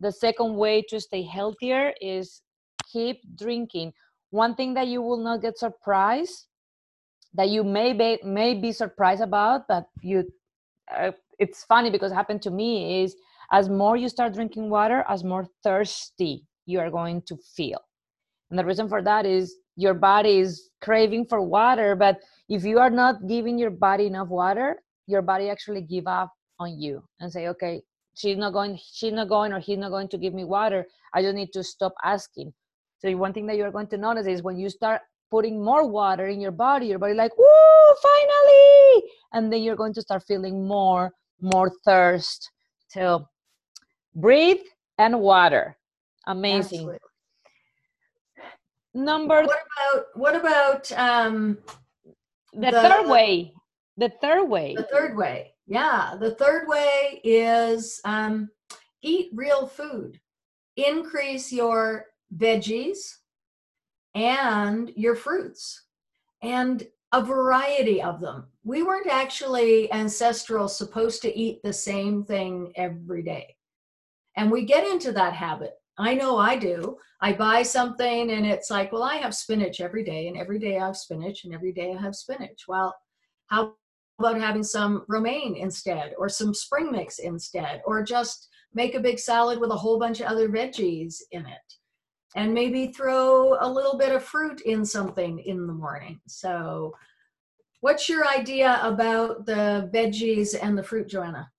the 0.00 0.10
second 0.10 0.56
way 0.56 0.82
to 0.88 0.98
stay 0.98 1.22
healthier 1.22 1.92
is 2.00 2.42
keep 2.90 3.20
drinking. 3.36 3.92
One 4.30 4.54
thing 4.54 4.74
that 4.74 4.88
you 4.88 5.02
will 5.02 5.22
not 5.22 5.42
get 5.42 5.58
surprised 5.58 6.46
that 7.34 7.50
you 7.50 7.62
may 7.62 7.92
be, 7.92 8.18
may 8.24 8.54
be 8.54 8.72
surprised 8.72 9.20
about, 9.22 9.68
but 9.68 9.84
you, 10.00 10.24
uh, 10.94 11.12
it's 11.38 11.64
funny 11.64 11.90
because 11.90 12.10
it 12.10 12.14
happened 12.14 12.42
to 12.42 12.50
me 12.50 13.02
is 13.02 13.14
as 13.52 13.68
more 13.68 13.96
you 13.96 14.08
start 14.08 14.34
drinking 14.34 14.70
water, 14.70 15.04
as 15.08 15.22
more 15.22 15.46
thirsty 15.62 16.44
you 16.66 16.80
are 16.80 16.90
going 16.90 17.22
to 17.22 17.36
feel. 17.36 17.80
And 18.50 18.58
the 18.58 18.64
reason 18.64 18.88
for 18.88 19.02
that 19.02 19.26
is 19.26 19.56
your 19.76 19.94
body 19.94 20.38
is 20.38 20.70
craving 20.80 21.26
for 21.26 21.42
water, 21.42 21.94
but 21.94 22.20
if 22.48 22.64
you 22.64 22.78
are 22.78 22.90
not 22.90 23.26
giving 23.26 23.58
your 23.58 23.70
body 23.70 24.06
enough 24.06 24.28
water, 24.28 24.76
your 25.06 25.22
body 25.22 25.50
actually 25.50 25.82
give 25.82 26.06
up 26.06 26.32
on 26.58 26.78
you 26.80 27.02
and 27.20 27.32
say, 27.32 27.48
okay, 27.48 27.82
she's 28.14 28.36
not 28.36 28.52
going, 28.52 28.78
she's 28.92 29.12
not 29.12 29.28
going, 29.28 29.52
or 29.52 29.60
he's 29.60 29.78
not 29.78 29.90
going 29.90 30.08
to 30.08 30.18
give 30.18 30.34
me 30.34 30.44
water. 30.44 30.86
I 31.14 31.22
just 31.22 31.34
need 31.34 31.52
to 31.52 31.62
stop 31.62 31.94
asking. 32.04 32.52
So 32.98 33.14
one 33.16 33.32
thing 33.32 33.46
that 33.46 33.56
you're 33.56 33.70
going 33.70 33.86
to 33.88 33.96
notice 33.96 34.26
is 34.26 34.42
when 34.42 34.58
you 34.58 34.68
start 34.68 35.00
putting 35.30 35.62
more 35.62 35.86
water 35.86 36.26
in 36.26 36.40
your 36.40 36.50
body, 36.50 36.86
your 36.86 36.98
body 36.98 37.14
like, 37.14 37.36
woo, 37.38 37.94
finally, 38.02 39.02
and 39.32 39.52
then 39.52 39.62
you're 39.62 39.76
going 39.76 39.94
to 39.94 40.02
start 40.02 40.24
feeling 40.26 40.66
more, 40.66 41.12
more 41.40 41.70
thirst. 41.84 42.50
So 42.88 43.28
breathe 44.14 44.60
and 44.98 45.20
water. 45.20 45.76
Amazing. 46.26 46.80
Absolutely 46.80 46.98
number 48.94 49.44
what 49.44 49.60
about 49.76 50.06
what 50.14 50.34
about 50.34 50.92
um 50.92 51.58
the, 52.60 52.70
the, 52.70 52.82
third 52.82 53.08
way 53.08 53.52
the 53.96 54.12
third 54.20 54.44
way. 54.44 54.74
The 54.76 54.84
third 54.84 55.16
way 55.16 55.54
yeah. 55.68 56.14
The 56.18 56.34
third 56.34 56.66
way 56.66 57.20
is 57.22 58.00
um 58.04 58.48
eat 59.02 59.30
real 59.34 59.66
food. 59.66 60.18
Increase 60.76 61.52
your 61.52 62.06
veggies 62.34 63.16
and 64.14 64.90
your 64.96 65.14
fruits 65.14 65.84
and 66.42 66.86
a 67.12 67.22
variety 67.22 68.02
of 68.02 68.20
them. 68.20 68.46
We 68.64 68.82
weren't 68.82 69.06
actually 69.06 69.92
ancestral 69.92 70.68
supposed 70.68 71.22
to 71.22 71.36
eat 71.36 71.62
the 71.62 71.72
same 71.72 72.24
thing 72.24 72.72
every 72.76 73.22
day. 73.22 73.56
And 74.36 74.50
we 74.50 74.64
get 74.64 74.86
into 74.86 75.12
that 75.12 75.34
habit 75.34 75.74
I 75.98 76.14
know 76.14 76.38
I 76.38 76.56
do. 76.56 76.96
I 77.20 77.32
buy 77.32 77.62
something 77.62 78.30
and 78.30 78.46
it's 78.46 78.70
like, 78.70 78.92
well, 78.92 79.02
I 79.02 79.16
have 79.16 79.34
spinach 79.34 79.80
every 79.80 80.04
day, 80.04 80.28
and 80.28 80.36
every 80.36 80.58
day 80.58 80.78
I 80.78 80.86
have 80.86 80.96
spinach, 80.96 81.44
and 81.44 81.52
every 81.52 81.72
day 81.72 81.92
I 81.92 82.00
have 82.00 82.14
spinach. 82.14 82.64
Well, 82.68 82.94
how 83.46 83.74
about 84.18 84.40
having 84.40 84.62
some 84.62 85.04
romaine 85.08 85.56
instead, 85.56 86.14
or 86.18 86.28
some 86.28 86.54
spring 86.54 86.92
mix 86.92 87.18
instead, 87.18 87.82
or 87.84 88.02
just 88.04 88.48
make 88.74 88.94
a 88.94 89.00
big 89.00 89.18
salad 89.18 89.58
with 89.58 89.70
a 89.70 89.76
whole 89.76 89.98
bunch 89.98 90.20
of 90.20 90.26
other 90.26 90.48
veggies 90.48 91.16
in 91.32 91.44
it? 91.46 91.74
And 92.36 92.54
maybe 92.54 92.88
throw 92.88 93.56
a 93.60 93.68
little 93.68 93.98
bit 93.98 94.14
of 94.14 94.22
fruit 94.22 94.60
in 94.60 94.84
something 94.84 95.40
in 95.40 95.66
the 95.66 95.72
morning. 95.72 96.20
So, 96.28 96.94
what's 97.80 98.08
your 98.08 98.28
idea 98.28 98.78
about 98.82 99.46
the 99.46 99.90
veggies 99.92 100.54
and 100.60 100.78
the 100.78 100.82
fruit, 100.82 101.08
Joanna? 101.08 101.50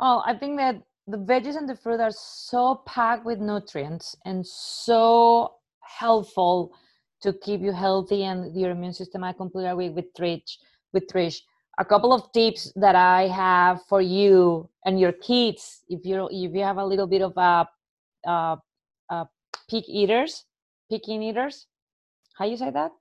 Oh, 0.00 0.22
I 0.26 0.34
think 0.34 0.58
that 0.58 0.82
the 1.06 1.18
veggies 1.18 1.56
and 1.56 1.68
the 1.68 1.76
fruit 1.76 2.00
are 2.00 2.10
so 2.10 2.82
packed 2.86 3.24
with 3.24 3.38
nutrients 3.38 4.16
and 4.24 4.46
so 4.46 5.54
helpful 5.80 6.72
to 7.20 7.32
keep 7.32 7.60
you 7.60 7.72
healthy 7.72 8.24
and 8.24 8.54
your 8.58 8.70
immune 8.70 8.92
system. 8.92 9.22
I 9.24 9.32
completely 9.32 9.70
agree 9.70 9.90
with 9.90 10.12
Trish. 10.14 10.56
With 10.92 11.06
Trish, 11.08 11.40
a 11.78 11.84
couple 11.84 12.12
of 12.12 12.30
tips 12.32 12.72
that 12.76 12.94
I 12.94 13.28
have 13.28 13.82
for 13.88 14.00
you 14.00 14.68
and 14.84 14.98
your 14.98 15.12
kids, 15.12 15.82
if 15.88 16.04
you 16.04 16.28
if 16.30 16.54
you 16.54 16.62
have 16.62 16.78
a 16.78 16.84
little 16.84 17.06
bit 17.06 17.22
of 17.22 17.32
a, 17.36 17.66
uh, 18.26 18.56
uh, 19.10 19.24
pig 19.68 19.84
eaters, 19.88 20.44
picky 20.90 21.14
eaters, 21.14 21.66
how 22.38 22.44
you 22.44 22.56
say 22.56 22.70
that? 22.70 22.92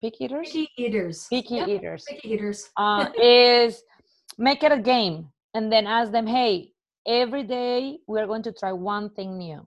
Pig 0.00 0.14
eaters. 0.18 0.50
Picky 0.50 0.70
eaters. 0.78 1.26
Picky 1.30 1.54
yep. 1.56 1.68
eaters. 1.68 2.04
Picky 2.08 2.28
eaters. 2.30 2.70
uh, 2.76 3.06
is 3.22 3.82
make 4.38 4.62
it 4.62 4.72
a 4.72 4.78
game 4.78 5.28
and 5.54 5.70
then 5.70 5.86
ask 5.86 6.10
them, 6.10 6.26
hey, 6.26 6.71
every 7.06 7.42
day 7.42 7.98
we 8.06 8.20
are 8.20 8.26
going 8.26 8.42
to 8.42 8.52
try 8.52 8.72
one 8.72 9.10
thing 9.10 9.38
new. 9.38 9.66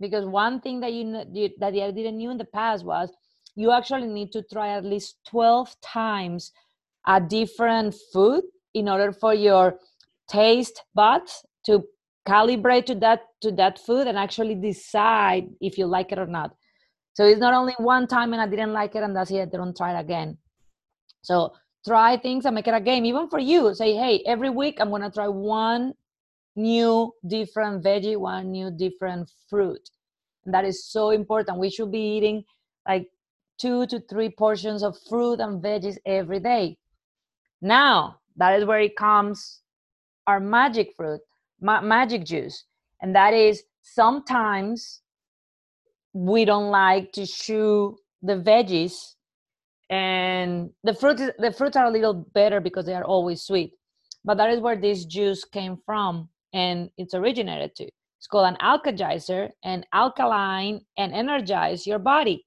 Because 0.00 0.26
one 0.26 0.60
thing 0.60 0.80
that 0.80 0.92
you 0.92 1.24
that 1.58 1.74
you 1.74 1.92
didn't 1.92 2.16
knew 2.16 2.30
in 2.30 2.38
the 2.38 2.44
past 2.44 2.84
was 2.84 3.10
you 3.54 3.70
actually 3.70 4.08
need 4.08 4.32
to 4.32 4.42
try 4.52 4.76
at 4.76 4.84
least 4.84 5.18
12 5.28 5.76
times 5.80 6.52
a 7.06 7.20
different 7.20 7.94
food 8.12 8.42
in 8.74 8.88
order 8.88 9.12
for 9.12 9.34
your 9.34 9.78
taste 10.28 10.82
buds 10.94 11.44
to 11.66 11.84
calibrate 12.26 12.86
to 12.86 12.94
that 12.96 13.20
to 13.40 13.52
that 13.52 13.78
food 13.78 14.06
and 14.06 14.18
actually 14.18 14.54
decide 14.54 15.48
if 15.60 15.78
you 15.78 15.86
like 15.86 16.12
it 16.12 16.18
or 16.18 16.26
not. 16.26 16.54
So 17.14 17.24
it's 17.24 17.40
not 17.40 17.54
only 17.54 17.74
one 17.78 18.06
time 18.06 18.32
and 18.32 18.40
i 18.40 18.46
didn't 18.46 18.72
like 18.72 18.94
it 18.94 19.02
and 19.02 19.14
that's 19.14 19.30
it 19.30 19.52
don't 19.52 19.76
try 19.76 19.96
it 19.96 20.00
again. 20.00 20.38
So 21.22 21.52
try 21.86 22.16
things 22.16 22.44
and 22.46 22.54
make 22.54 22.66
it 22.66 22.74
a 22.74 22.80
game. 22.80 23.04
Even 23.04 23.28
for 23.28 23.38
you 23.38 23.74
say 23.74 23.94
hey 23.94 24.22
every 24.26 24.50
week 24.50 24.78
i'm 24.80 24.88
going 24.88 25.02
to 25.02 25.10
try 25.10 25.28
one 25.28 25.92
new 26.56 27.12
different 27.26 27.84
veggie, 27.84 28.16
one 28.16 28.50
new 28.50 28.70
different 28.70 29.30
fruit. 29.48 29.90
And 30.44 30.54
that 30.54 30.64
is 30.64 30.84
so 30.84 31.10
important. 31.10 31.58
We 31.58 31.70
should 31.70 31.92
be 31.92 32.16
eating 32.16 32.44
like 32.86 33.08
two 33.58 33.86
to 33.86 34.00
three 34.00 34.30
portions 34.30 34.82
of 34.82 34.96
fruit 35.08 35.40
and 35.40 35.62
veggies 35.62 35.98
every 36.04 36.40
day. 36.40 36.78
Now, 37.60 38.18
that 38.36 38.58
is 38.58 38.64
where 38.64 38.80
it 38.80 38.96
comes 38.96 39.60
our 40.26 40.40
magic 40.40 40.94
fruit, 40.96 41.20
ma- 41.60 41.80
magic 41.80 42.24
juice. 42.24 42.64
And 43.00 43.14
that 43.14 43.34
is 43.34 43.62
sometimes 43.82 45.02
we 46.12 46.44
don't 46.44 46.70
like 46.70 47.12
to 47.12 47.26
chew 47.26 47.96
the 48.22 48.34
veggies 48.34 49.14
and 49.90 50.70
the 50.84 50.94
fruit 50.94 51.20
is, 51.20 51.30
the 51.38 51.52
fruits 51.52 51.76
are 51.76 51.86
a 51.86 51.90
little 51.90 52.14
better 52.14 52.60
because 52.60 52.86
they 52.86 52.94
are 52.94 53.04
always 53.04 53.42
sweet 53.42 53.72
but 54.24 54.36
that 54.36 54.50
is 54.50 54.60
where 54.60 54.76
this 54.76 55.04
juice 55.04 55.44
came 55.44 55.76
from 55.84 56.28
and 56.52 56.90
it's 56.98 57.14
originated 57.14 57.74
to. 57.76 57.84
It's 58.18 58.26
called 58.26 58.46
an 58.46 58.56
alkalizer 58.62 59.50
and 59.64 59.86
alkaline 59.92 60.80
and 60.96 61.12
energize 61.12 61.86
your 61.86 61.98
body. 61.98 62.44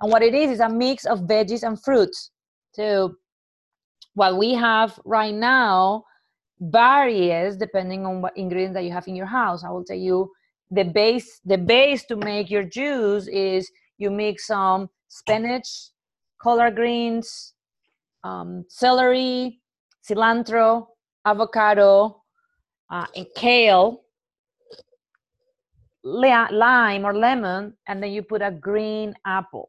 And 0.00 0.10
what 0.10 0.22
it 0.22 0.34
is 0.34 0.52
is 0.52 0.60
a 0.60 0.68
mix 0.68 1.04
of 1.04 1.20
veggies 1.20 1.64
and 1.64 1.82
fruits. 1.82 2.30
So 2.72 3.14
what 4.14 4.38
we 4.38 4.54
have 4.54 4.98
right 5.04 5.34
now 5.34 6.04
varies 6.60 7.56
depending 7.56 8.06
on 8.06 8.22
what 8.22 8.36
ingredients 8.36 8.74
that 8.74 8.84
you 8.84 8.92
have 8.92 9.06
in 9.06 9.16
your 9.16 9.26
house. 9.26 9.64
I 9.64 9.70
will 9.70 9.84
tell 9.84 9.96
you 9.96 10.30
the 10.70 10.84
base 10.84 11.40
the 11.44 11.58
base 11.58 12.04
to 12.06 12.16
make 12.16 12.50
your 12.50 12.64
juice 12.64 13.26
is 13.28 13.70
you 13.96 14.10
mix 14.10 14.46
some 14.46 14.88
spinach 15.08 15.90
collard 16.42 16.76
greens 16.76 17.54
um, 18.24 18.64
celery 18.68 19.60
cilantro 20.06 20.88
avocado 21.24 22.17
uh, 22.90 23.06
and 23.16 23.26
kale 23.34 24.02
lime 26.04 27.04
or 27.04 27.14
lemon 27.14 27.76
and 27.86 28.02
then 28.02 28.12
you 28.12 28.22
put 28.22 28.40
a 28.40 28.50
green 28.50 29.14
apple 29.26 29.68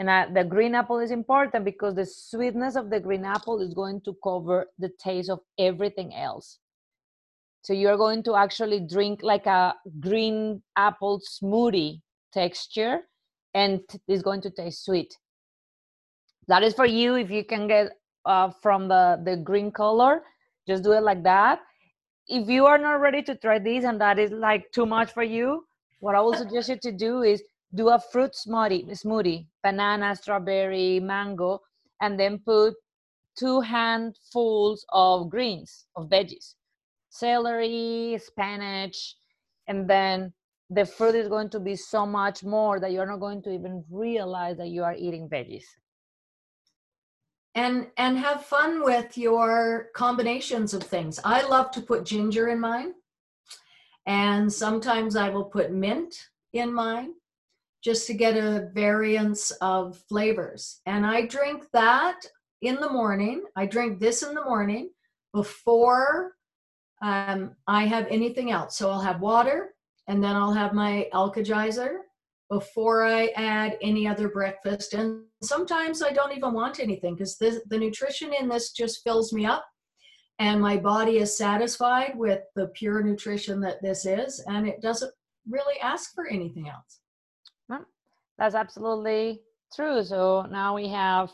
and 0.00 0.08
uh, 0.08 0.26
the 0.32 0.42
green 0.42 0.74
apple 0.74 0.98
is 0.98 1.10
important 1.10 1.62
because 1.62 1.94
the 1.94 2.06
sweetness 2.06 2.74
of 2.74 2.88
the 2.88 2.98
green 2.98 3.22
apple 3.22 3.60
is 3.60 3.74
going 3.74 4.00
to 4.06 4.16
cover 4.24 4.64
the 4.78 4.88
taste 4.98 5.28
of 5.28 5.40
everything 5.58 6.14
else. 6.14 6.58
So 7.60 7.74
you're 7.74 7.98
going 7.98 8.22
to 8.22 8.34
actually 8.34 8.80
drink 8.80 9.20
like 9.22 9.44
a 9.44 9.74
green 10.00 10.62
apple 10.74 11.20
smoothie 11.20 12.00
texture 12.32 13.00
and 13.52 13.82
it's 14.08 14.22
going 14.22 14.40
to 14.40 14.50
taste 14.50 14.86
sweet. 14.86 15.14
That 16.48 16.62
is 16.62 16.72
for 16.72 16.86
you 16.86 17.16
if 17.16 17.30
you 17.30 17.44
can 17.44 17.68
get 17.68 17.90
uh, 18.24 18.52
from 18.62 18.88
the, 18.88 19.20
the 19.22 19.36
green 19.36 19.70
color, 19.70 20.22
just 20.66 20.82
do 20.82 20.92
it 20.92 21.02
like 21.02 21.22
that. 21.24 21.60
If 22.30 22.48
you 22.48 22.64
are 22.66 22.78
not 22.78 23.00
ready 23.00 23.22
to 23.24 23.34
try 23.34 23.58
this 23.58 23.84
and 23.84 24.00
that 24.00 24.18
is 24.18 24.30
like 24.30 24.70
too 24.70 24.86
much 24.86 25.12
for 25.12 25.24
you, 25.24 25.66
what 25.98 26.14
I 26.14 26.20
will 26.20 26.34
suggest 26.34 26.68
you 26.68 26.76
to 26.76 26.92
do 26.92 27.22
is 27.22 27.42
do 27.74 27.88
a 27.88 27.98
fruit 27.98 28.34
smoothie, 28.34 28.88
smoothie, 28.88 29.48
banana, 29.64 30.14
strawberry, 30.14 31.00
mango, 31.00 31.60
and 32.00 32.20
then 32.20 32.38
put 32.38 32.74
two 33.36 33.60
handfuls 33.60 34.86
of 34.92 35.28
greens, 35.28 35.86
of 35.96 36.08
veggies, 36.08 36.54
celery, 37.08 38.16
spinach, 38.24 39.16
and 39.66 39.90
then 39.90 40.32
the 40.70 40.86
fruit 40.86 41.16
is 41.16 41.26
going 41.26 41.50
to 41.50 41.58
be 41.58 41.74
so 41.74 42.06
much 42.06 42.44
more 42.44 42.78
that 42.78 42.92
you're 42.92 43.06
not 43.06 43.18
going 43.18 43.42
to 43.42 43.50
even 43.50 43.84
realize 43.90 44.56
that 44.56 44.68
you 44.68 44.84
are 44.84 44.94
eating 44.94 45.28
veggies. 45.28 45.64
And 47.60 47.88
and 47.98 48.16
have 48.16 48.46
fun 48.46 48.82
with 48.82 49.18
your 49.18 49.90
combinations 49.94 50.72
of 50.72 50.82
things. 50.82 51.20
I 51.22 51.46
love 51.46 51.70
to 51.72 51.82
put 51.82 52.06
ginger 52.06 52.48
in 52.48 52.58
mine. 52.58 52.94
And 54.06 54.50
sometimes 54.50 55.14
I 55.14 55.28
will 55.28 55.44
put 55.44 55.70
mint 55.70 56.30
in 56.54 56.72
mine 56.72 57.10
just 57.84 58.06
to 58.06 58.14
get 58.14 58.34
a 58.34 58.70
variance 58.72 59.50
of 59.60 59.98
flavors. 60.08 60.80
And 60.86 61.04
I 61.04 61.26
drink 61.26 61.64
that 61.74 62.20
in 62.62 62.76
the 62.76 62.88
morning. 62.88 63.44
I 63.54 63.66
drink 63.66 64.00
this 64.00 64.22
in 64.22 64.34
the 64.34 64.44
morning 64.44 64.88
before 65.34 66.36
um, 67.02 67.56
I 67.66 67.84
have 67.84 68.06
anything 68.08 68.50
else. 68.50 68.78
So 68.78 68.90
I'll 68.90 69.08
have 69.10 69.20
water 69.20 69.74
and 70.08 70.24
then 70.24 70.34
I'll 70.34 70.54
have 70.54 70.72
my 70.72 71.10
Alka-Geyser 71.12 71.92
before 72.50 73.04
I 73.04 73.28
add 73.36 73.78
any 73.80 74.06
other 74.06 74.28
breakfast. 74.28 74.92
And 74.92 75.22
sometimes 75.42 76.02
I 76.02 76.10
don't 76.10 76.36
even 76.36 76.52
want 76.52 76.80
anything 76.80 77.14
because 77.14 77.38
the 77.38 77.78
nutrition 77.78 78.32
in 78.34 78.48
this 78.48 78.72
just 78.72 79.04
fills 79.04 79.32
me 79.32 79.46
up 79.46 79.64
and 80.40 80.60
my 80.60 80.76
body 80.76 81.18
is 81.18 81.36
satisfied 81.36 82.12
with 82.16 82.40
the 82.56 82.66
pure 82.68 83.02
nutrition 83.02 83.60
that 83.60 83.80
this 83.82 84.04
is 84.04 84.42
and 84.48 84.66
it 84.66 84.82
doesn't 84.82 85.12
really 85.48 85.78
ask 85.80 86.14
for 86.14 86.26
anything 86.26 86.68
else. 86.68 87.00
That's 88.38 88.54
absolutely 88.54 89.42
true. 89.76 90.02
So 90.02 90.46
now 90.50 90.74
we 90.74 90.88
have 90.88 91.30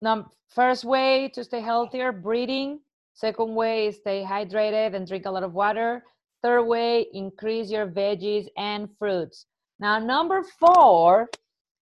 the 0.00 0.24
first 0.48 0.84
way 0.84 1.28
to 1.34 1.44
stay 1.44 1.60
healthier, 1.60 2.12
breathing. 2.12 2.80
Second 3.14 3.54
way 3.54 3.88
is 3.88 3.96
stay 3.96 4.24
hydrated 4.26 4.94
and 4.94 5.06
drink 5.06 5.26
a 5.26 5.30
lot 5.30 5.42
of 5.42 5.52
water. 5.52 6.04
Third 6.42 6.62
way, 6.62 7.06
increase 7.12 7.70
your 7.70 7.88
veggies 7.88 8.46
and 8.56 8.88
fruits. 8.98 9.46
Now, 9.82 9.98
number 9.98 10.44
four, 10.60 11.28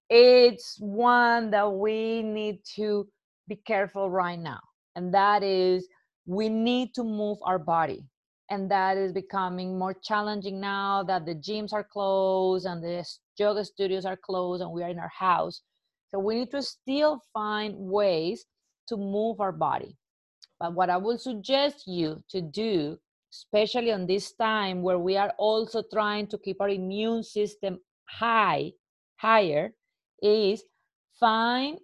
it's 0.08 0.78
one 0.80 1.50
that 1.50 1.70
we 1.70 2.22
need 2.22 2.60
to 2.76 3.06
be 3.46 3.56
careful 3.56 4.08
right 4.08 4.38
now. 4.38 4.60
And 4.96 5.12
that 5.12 5.42
is 5.42 5.86
we 6.24 6.48
need 6.48 6.94
to 6.94 7.04
move 7.04 7.36
our 7.42 7.58
body 7.58 8.02
and 8.48 8.70
that 8.70 8.96
is 8.96 9.12
becoming 9.12 9.78
more 9.78 9.92
challenging 9.92 10.58
now 10.62 11.02
that 11.02 11.26
the 11.26 11.34
gyms 11.34 11.74
are 11.74 11.84
closed 11.84 12.64
and 12.64 12.82
the 12.82 13.04
yoga 13.38 13.66
studios 13.66 14.06
are 14.06 14.16
closed 14.16 14.62
and 14.62 14.72
we 14.72 14.82
are 14.82 14.88
in 14.88 14.98
our 14.98 15.12
house 15.16 15.60
so 16.08 16.18
we 16.18 16.36
need 16.36 16.50
to 16.52 16.62
still 16.62 17.20
find 17.34 17.74
ways 17.76 18.46
to 18.88 18.96
move 18.96 19.40
our 19.40 19.52
body 19.52 19.96
but 20.58 20.74
what 20.74 20.90
i 20.90 20.96
would 20.96 21.20
suggest 21.20 21.86
you 21.86 22.22
to 22.28 22.40
do 22.40 22.98
especially 23.32 23.92
on 23.92 24.06
this 24.06 24.32
time 24.32 24.82
where 24.82 24.98
we 24.98 25.16
are 25.16 25.32
also 25.38 25.82
trying 25.92 26.26
to 26.26 26.38
keep 26.38 26.60
our 26.60 26.68
immune 26.68 27.22
system 27.22 27.78
high 28.18 28.72
higher 29.16 29.72
is 30.22 30.62
find 31.18 31.78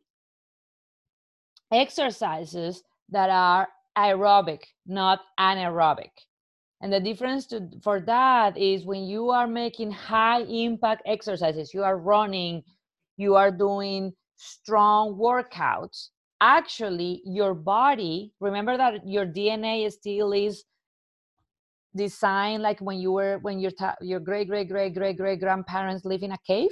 exercises 1.72 2.82
that 3.10 3.30
are 3.30 3.68
aerobic 3.96 4.62
not 4.86 5.20
anaerobic 5.38 6.10
and 6.80 6.92
the 6.92 7.00
difference 7.00 7.46
to, 7.46 7.68
for 7.82 8.00
that 8.00 8.56
is 8.56 8.84
when 8.84 9.04
you 9.04 9.30
are 9.30 9.46
making 9.46 9.90
high 9.90 10.42
impact 10.42 11.02
exercises, 11.06 11.72
you 11.72 11.82
are 11.82 11.98
running, 11.98 12.62
you 13.16 13.34
are 13.34 13.50
doing 13.50 14.12
strong 14.36 15.14
workouts. 15.14 16.10
Actually, 16.40 17.22
your 17.24 17.54
body, 17.54 18.32
remember 18.40 18.76
that 18.76 19.06
your 19.06 19.24
DNA 19.24 19.90
still 19.90 20.32
is 20.32 20.64
designed 21.96 22.62
like 22.62 22.80
when 22.80 22.98
you 22.98 23.12
were 23.12 23.38
when 23.42 23.58
your 23.58 23.72
your 24.00 24.20
great 24.20 24.48
great 24.48 24.68
great 24.68 24.94
great 24.94 25.16
great 25.16 25.40
grandparents 25.40 26.04
live 26.04 26.22
in 26.22 26.32
a 26.32 26.38
cave 26.46 26.70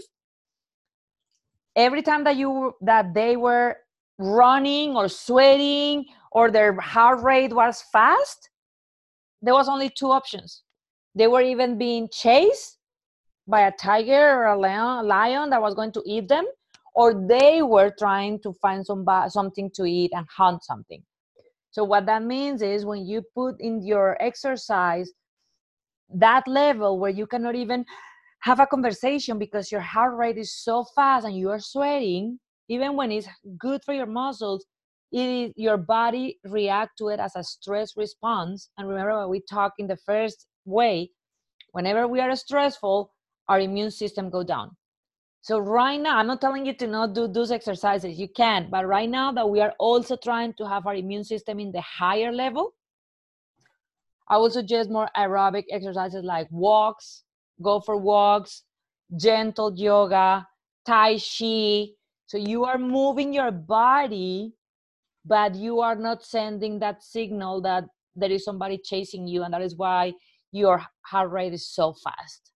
every 1.77 2.03
time 2.03 2.25
that 2.25 2.37
you 2.37 2.73
that 2.81 3.15
they 3.15 3.37
were 3.37 3.77
running 4.19 4.95
or 4.97 5.09
sweating 5.09 6.05
or 6.33 6.51
their 6.51 6.79
heart 6.81 7.23
rate 7.23 7.53
was 7.53 7.83
fast 7.93 8.51
there 9.45 9.55
was 9.55 9.69
only 9.69 9.91
two 9.91 10.11
options. 10.11 10.63
They 11.15 11.27
were 11.27 11.43
even 11.43 11.77
being 11.77 12.09
chased 12.11 12.79
by 13.47 13.67
a 13.67 13.73
tiger 13.73 14.39
or 14.39 14.47
a 14.47 14.59
lion, 14.59 15.05
a 15.05 15.07
lion 15.07 15.51
that 15.51 15.61
was 15.61 15.75
going 15.75 15.93
to 15.93 16.03
eat 16.07 16.29
them, 16.29 16.47
or 16.95 17.27
they 17.29 17.61
were 17.61 17.93
trying 17.99 18.41
to 18.41 18.55
find 18.55 18.87
some 18.87 19.05
something 19.29 19.71
to 19.75 19.85
eat 19.85 20.13
and 20.15 20.27
hunt 20.35 20.65
something. 20.65 21.03
So 21.75 21.83
what 21.83 22.07
that 22.07 22.23
means 22.23 22.63
is 22.63 22.87
when 22.87 23.05
you 23.05 23.21
put 23.35 23.57
in 23.59 23.85
your 23.85 24.17
exercise 24.23 25.11
that 26.15 26.47
level 26.47 27.01
where 27.01 27.11
you 27.11 27.27
cannot 27.27 27.57
even 27.57 27.85
have 28.43 28.61
a 28.61 28.67
conversation 28.67 29.41
because 29.41 29.73
your 29.73 29.81
heart 29.81 30.17
rate 30.17 30.39
is 30.39 30.55
so 30.55 30.85
fast 30.95 31.27
and 31.27 31.37
you 31.37 31.51
are 31.51 31.59
sweating, 31.59 32.39
even 32.69 32.95
when 32.95 33.11
it's 33.11 33.27
good 33.59 33.83
for 33.83 33.93
your 33.93 34.07
muscles, 34.07 34.65
your 35.11 35.77
body 35.77 36.39
react 36.45 36.97
to 36.99 37.09
it 37.09 37.19
as 37.19 37.35
a 37.35 37.43
stress 37.43 37.97
response. 37.97 38.71
And 38.79 38.89
remember 38.89 39.19
what 39.19 39.31
we 39.31 39.43
talked 39.51 39.81
in 39.81 39.89
the 39.89 39.97
first 39.97 40.47
way 40.65 41.11
whenever 41.73 42.07
we 42.07 42.21
are 42.21 42.37
stressful 42.37 43.11
our 43.49 43.59
immune 43.59 43.91
system 43.91 44.31
go 44.31 44.45
down 44.45 44.71
so 45.45 45.59
right 45.59 46.01
now 46.01 46.17
i'm 46.17 46.27
not 46.27 46.41
telling 46.41 46.65
you 46.65 46.73
to 46.73 46.87
not 46.87 47.15
do 47.15 47.29
those 47.29 47.51
exercises. 47.51 48.19
You 48.19 48.29
can 48.29 48.69
but 48.71 48.87
right 48.87 49.11
now 49.11 49.31
that 49.33 49.49
we 49.49 49.61
are 49.61 49.75
also 49.79 50.17
trying 50.17 50.55
to 50.55 50.67
have 50.67 50.87
our 50.87 50.95
immune 50.95 51.23
system 51.23 51.61
in 51.61 51.71
the 51.71 51.83
higher 51.83 52.33
level 52.33 52.73
i 54.29 54.39
would 54.39 54.53
suggest 54.53 54.89
more 54.91 55.09
aerobic 55.19 55.65
exercises 55.71 56.25
like 56.25 56.49
walks 56.51 57.25
go 57.61 57.79
for 57.79 57.99
walks 57.99 58.63
gentle 59.19 59.71
yoga 59.77 60.47
tai 60.87 61.19
chi. 61.19 61.89
So 62.27 62.39
you 62.39 62.65
are 62.65 62.79
moving 62.79 63.35
your 63.35 63.51
body 63.51 64.55
but 65.27 65.55
you 65.55 65.81
are 65.81 65.95
not 65.95 66.25
sending 66.25 66.79
that 66.79 67.03
signal 67.03 67.61
that 67.61 67.85
there 68.17 68.33
is 68.33 68.45
somebody 68.45 68.79
chasing 68.79 69.29
you 69.29 69.43
and 69.43 69.53
that 69.53 69.61
is 69.61 69.77
why 69.77 70.15
your 70.53 70.83
heart 71.03 71.31
rate 71.31 71.53
is 71.53 71.69
so 71.69 71.93
fast 71.93 72.54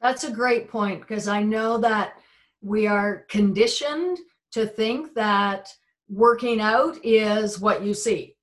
that's 0.00 0.24
a 0.24 0.30
great 0.30 0.68
point 0.68 1.00
because 1.00 1.28
i 1.28 1.42
know 1.42 1.78
that 1.78 2.14
we 2.60 2.86
are 2.86 3.24
conditioned 3.28 4.18
to 4.52 4.66
think 4.66 5.14
that 5.14 5.72
working 6.08 6.60
out 6.60 6.96
is 7.04 7.60
what 7.60 7.82
you 7.82 7.92
see 7.92 8.36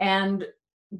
and 0.00 0.46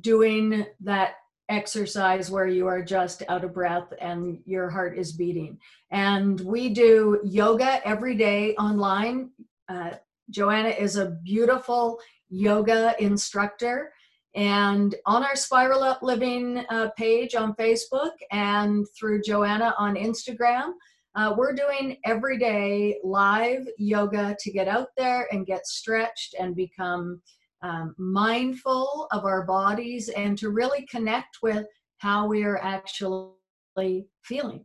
doing 0.00 0.66
that 0.80 1.14
exercise 1.48 2.30
where 2.30 2.46
you 2.46 2.66
are 2.66 2.82
just 2.82 3.22
out 3.28 3.44
of 3.44 3.54
breath 3.54 3.92
and 4.00 4.40
your 4.44 4.68
heart 4.68 4.98
is 4.98 5.12
beating. 5.12 5.58
And 5.90 6.38
we 6.40 6.68
do 6.68 7.20
yoga 7.24 7.86
every 7.86 8.14
day 8.14 8.54
online. 8.56 9.30
Uh, 9.68 9.92
Joanna 10.30 10.68
is 10.68 10.96
a 10.96 11.16
beautiful 11.24 11.98
yoga 12.28 12.94
instructor. 12.98 13.92
And 14.34 14.94
on 15.06 15.24
our 15.24 15.36
Spiral 15.36 15.82
Up 15.82 16.02
Living 16.02 16.64
uh, 16.68 16.90
page 16.96 17.34
on 17.34 17.54
Facebook 17.54 18.12
and 18.30 18.86
through 18.98 19.22
Joanna 19.22 19.74
on 19.78 19.96
Instagram, 19.96 20.72
uh, 21.14 21.34
we're 21.36 21.54
doing 21.54 21.96
everyday 22.04 22.98
live 23.02 23.66
yoga 23.78 24.36
to 24.38 24.52
get 24.52 24.68
out 24.68 24.88
there 24.96 25.26
and 25.32 25.46
get 25.46 25.66
stretched 25.66 26.34
and 26.38 26.54
become 26.54 27.20
um, 27.62 27.94
mindful 27.98 29.08
of 29.10 29.24
our 29.24 29.44
bodies 29.44 30.10
and 30.10 30.38
to 30.38 30.50
really 30.50 30.86
connect 30.86 31.38
with 31.42 31.66
how 31.96 32.26
we 32.26 32.44
are 32.44 32.58
actually 32.58 34.06
feeling. 34.22 34.64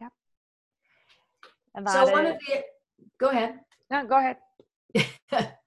Yep. 0.00 0.12
And 1.76 1.88
so 1.88 2.10
one 2.10 2.26
of 2.26 2.36
the 2.48 2.64
go 3.20 3.28
ahead. 3.28 3.60
No, 3.90 4.06
go 4.06 4.18
ahead. 4.18 4.38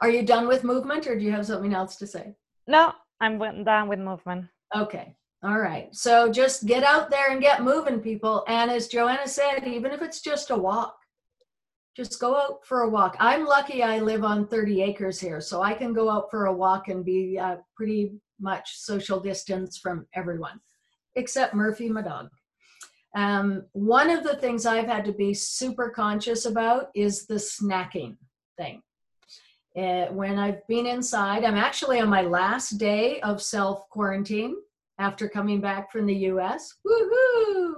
are 0.00 0.10
you 0.10 0.22
done 0.22 0.46
with 0.46 0.64
movement 0.64 1.06
or 1.06 1.18
do 1.18 1.24
you 1.24 1.32
have 1.32 1.46
something 1.46 1.74
else 1.74 1.96
to 1.96 2.06
say? 2.06 2.34
No, 2.66 2.92
I'm 3.20 3.38
done 3.64 3.88
with 3.88 3.98
movement. 3.98 4.46
Okay. 4.74 5.14
All 5.42 5.58
right. 5.58 5.94
So 5.94 6.30
just 6.30 6.66
get 6.66 6.82
out 6.82 7.10
there 7.10 7.30
and 7.30 7.40
get 7.40 7.62
moving, 7.62 8.00
people. 8.00 8.44
And 8.48 8.70
as 8.70 8.88
Joanna 8.88 9.28
said, 9.28 9.66
even 9.66 9.92
if 9.92 10.02
it's 10.02 10.20
just 10.20 10.50
a 10.50 10.56
walk, 10.56 10.96
just 11.96 12.20
go 12.20 12.36
out 12.36 12.64
for 12.64 12.82
a 12.82 12.88
walk. 12.88 13.16
I'm 13.18 13.44
lucky 13.44 13.82
I 13.82 13.98
live 13.98 14.24
on 14.24 14.46
30 14.46 14.82
acres 14.82 15.20
here, 15.20 15.40
so 15.40 15.62
I 15.62 15.74
can 15.74 15.92
go 15.92 16.08
out 16.08 16.30
for 16.30 16.46
a 16.46 16.52
walk 16.52 16.88
and 16.88 17.04
be 17.04 17.38
uh, 17.38 17.56
pretty 17.76 18.12
much 18.40 18.76
social 18.76 19.18
distance 19.18 19.78
from 19.78 20.06
everyone, 20.14 20.60
except 21.16 21.54
Murphy, 21.54 21.88
my 21.88 22.02
dog. 22.02 22.28
Um, 23.16 23.64
one 23.72 24.10
of 24.10 24.22
the 24.22 24.36
things 24.36 24.64
I've 24.64 24.86
had 24.86 25.04
to 25.06 25.12
be 25.12 25.34
super 25.34 25.90
conscious 25.90 26.44
about 26.46 26.88
is 26.94 27.26
the 27.26 27.34
snacking 27.34 28.16
thing. 28.56 28.82
Uh, 29.76 30.06
when 30.06 30.38
I've 30.38 30.66
been 30.66 30.86
inside, 30.86 31.44
I'm 31.44 31.56
actually 31.56 32.00
on 32.00 32.08
my 32.08 32.22
last 32.22 32.78
day 32.78 33.20
of 33.20 33.42
self 33.42 33.88
quarantine 33.90 34.56
after 34.98 35.28
coming 35.28 35.60
back 35.60 35.92
from 35.92 36.06
the 36.06 36.14
US. 36.14 36.74
Woohoo! 36.86 37.74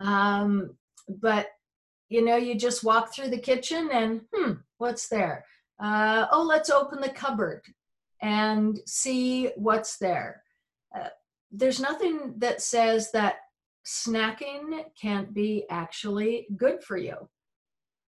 Um, 0.00 0.76
but 1.08 1.48
you 2.08 2.24
know, 2.24 2.36
you 2.36 2.54
just 2.54 2.84
walk 2.84 3.12
through 3.12 3.30
the 3.30 3.38
kitchen 3.38 3.90
and, 3.92 4.20
hmm, 4.32 4.52
what's 4.78 5.08
there? 5.08 5.44
Uh, 5.82 6.26
oh, 6.30 6.42
let's 6.42 6.70
open 6.70 7.00
the 7.00 7.08
cupboard 7.08 7.62
and 8.22 8.78
see 8.86 9.48
what's 9.56 9.98
there. 9.98 10.42
Uh, 10.96 11.08
there's 11.50 11.80
nothing 11.80 12.34
that 12.38 12.62
says 12.62 13.10
that 13.12 13.36
snacking 13.84 14.84
can't 15.00 15.34
be 15.34 15.64
actually 15.70 16.46
good 16.56 16.82
for 16.82 16.96
you. 16.96 17.28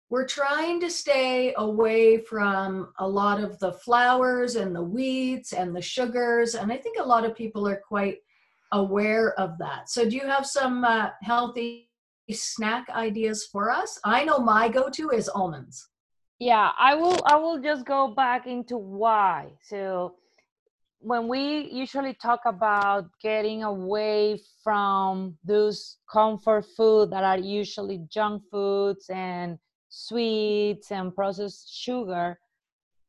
We're 0.09 0.25
trying 0.25 0.79
to 0.81 0.89
stay 0.89 1.53
away 1.57 2.19
from 2.19 2.93
a 2.97 3.07
lot 3.07 3.43
of 3.43 3.59
the 3.59 3.73
flours 3.73 4.55
and 4.55 4.73
the 4.73 4.83
wheats 4.83 5.51
and 5.51 5.75
the 5.75 5.81
sugars, 5.81 6.55
and 6.55 6.71
I 6.71 6.77
think 6.77 6.97
a 6.97 7.03
lot 7.03 7.25
of 7.25 7.35
people 7.35 7.67
are 7.67 7.81
quite 7.85 8.19
aware 8.71 9.37
of 9.37 9.57
that. 9.57 9.89
So, 9.89 10.09
do 10.09 10.15
you 10.15 10.25
have 10.25 10.45
some 10.45 10.85
uh, 10.85 11.09
healthy 11.21 11.89
snack 12.31 12.89
ideas 12.89 13.49
for 13.51 13.69
us? 13.69 13.99
I 14.05 14.23
know 14.23 14.39
my 14.39 14.69
go-to 14.69 15.09
is 15.09 15.27
almonds. 15.27 15.89
Yeah, 16.39 16.71
I 16.79 16.95
will. 16.95 17.19
I 17.25 17.35
will 17.35 17.59
just 17.59 17.85
go 17.85 18.13
back 18.15 18.47
into 18.47 18.77
why. 18.77 19.51
So, 19.61 20.15
when 20.99 21.27
we 21.27 21.69
usually 21.69 22.13
talk 22.13 22.41
about 22.45 23.09
getting 23.21 23.63
away 23.63 24.39
from 24.63 25.37
those 25.43 25.97
comfort 26.09 26.65
food 26.77 27.11
that 27.11 27.25
are 27.25 27.37
usually 27.39 28.05
junk 28.09 28.43
foods 28.49 29.09
and 29.09 29.57
sweets 29.97 30.91
and 30.91 31.15
processed 31.15 31.73
sugar, 31.73 32.39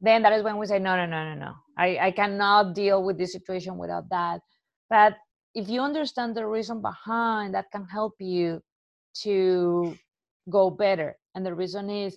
then 0.00 0.22
that 0.22 0.32
is 0.32 0.42
when 0.42 0.56
we 0.56 0.66
say 0.66 0.78
no, 0.78 0.96
no, 0.96 1.06
no, 1.06 1.34
no, 1.34 1.34
no. 1.34 1.52
I, 1.76 1.98
I 1.98 2.10
cannot 2.12 2.74
deal 2.74 3.02
with 3.02 3.18
this 3.18 3.32
situation 3.32 3.76
without 3.76 4.08
that. 4.10 4.40
But 4.88 5.16
if 5.54 5.68
you 5.68 5.82
understand 5.82 6.34
the 6.34 6.46
reason 6.46 6.80
behind 6.80 7.54
that 7.54 7.70
can 7.70 7.84
help 7.84 8.14
you 8.20 8.62
to 9.22 9.96
go 10.48 10.70
better 10.70 11.16
and 11.34 11.44
the 11.44 11.54
reason 11.54 11.90
is 11.90 12.16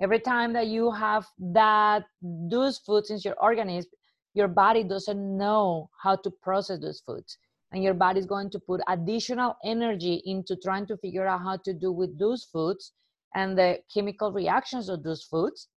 every 0.00 0.20
time 0.20 0.52
that 0.52 0.68
you 0.68 0.90
have 0.90 1.26
that 1.38 2.04
those 2.22 2.78
foods 2.78 3.10
in 3.10 3.18
your 3.24 3.34
organism 3.42 3.90
your 4.34 4.48
body 4.48 4.84
doesn't 4.84 5.36
know 5.36 5.90
how 6.02 6.14
to 6.14 6.30
process 6.30 6.80
those 6.80 7.00
foods 7.00 7.36
and 7.72 7.82
your 7.82 7.94
body 7.94 8.20
is 8.20 8.26
going 8.26 8.48
to 8.48 8.58
put 8.58 8.80
additional 8.88 9.56
energy 9.64 10.22
into 10.24 10.56
trying 10.56 10.86
to 10.86 10.96
figure 10.98 11.26
out 11.26 11.42
how 11.42 11.56
to 11.56 11.72
do 11.74 11.90
with 11.92 12.18
those 12.18 12.44
foods 12.44 12.92
and 13.34 13.58
the 13.58 13.78
chemical 13.92 14.32
reactions 14.32 14.88
of 14.88 15.02
those 15.02 15.22
foods 15.22 15.68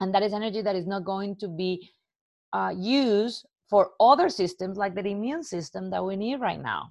and 0.00 0.14
that 0.14 0.22
is 0.22 0.32
energy 0.32 0.62
that 0.62 0.76
is 0.76 0.86
not 0.86 1.04
going 1.04 1.36
to 1.36 1.48
be 1.48 1.90
uh, 2.52 2.72
used 2.76 3.46
for 3.68 3.90
other 4.00 4.28
systems 4.28 4.76
like 4.76 4.94
the 4.94 5.06
immune 5.06 5.42
system 5.42 5.90
that 5.90 6.04
we 6.04 6.16
need 6.16 6.40
right 6.40 6.62
now. 6.62 6.90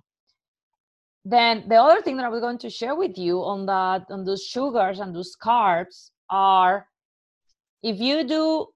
Then 1.23 1.63
the 1.67 1.75
other 1.75 2.01
thing 2.01 2.17
that 2.17 2.25
i 2.25 2.29
was 2.29 2.41
going 2.41 2.59
to 2.59 2.69
share 2.69 2.95
with 2.95 3.17
you 3.17 3.43
on 3.43 3.65
that 3.65 4.05
on 4.11 4.25
those 4.25 4.45
sugars 4.45 4.99
and 4.99 5.15
those 5.15 5.35
carbs 5.35 6.11
are 6.29 6.87
if 7.81 7.99
you 7.99 8.23
do 8.27 8.67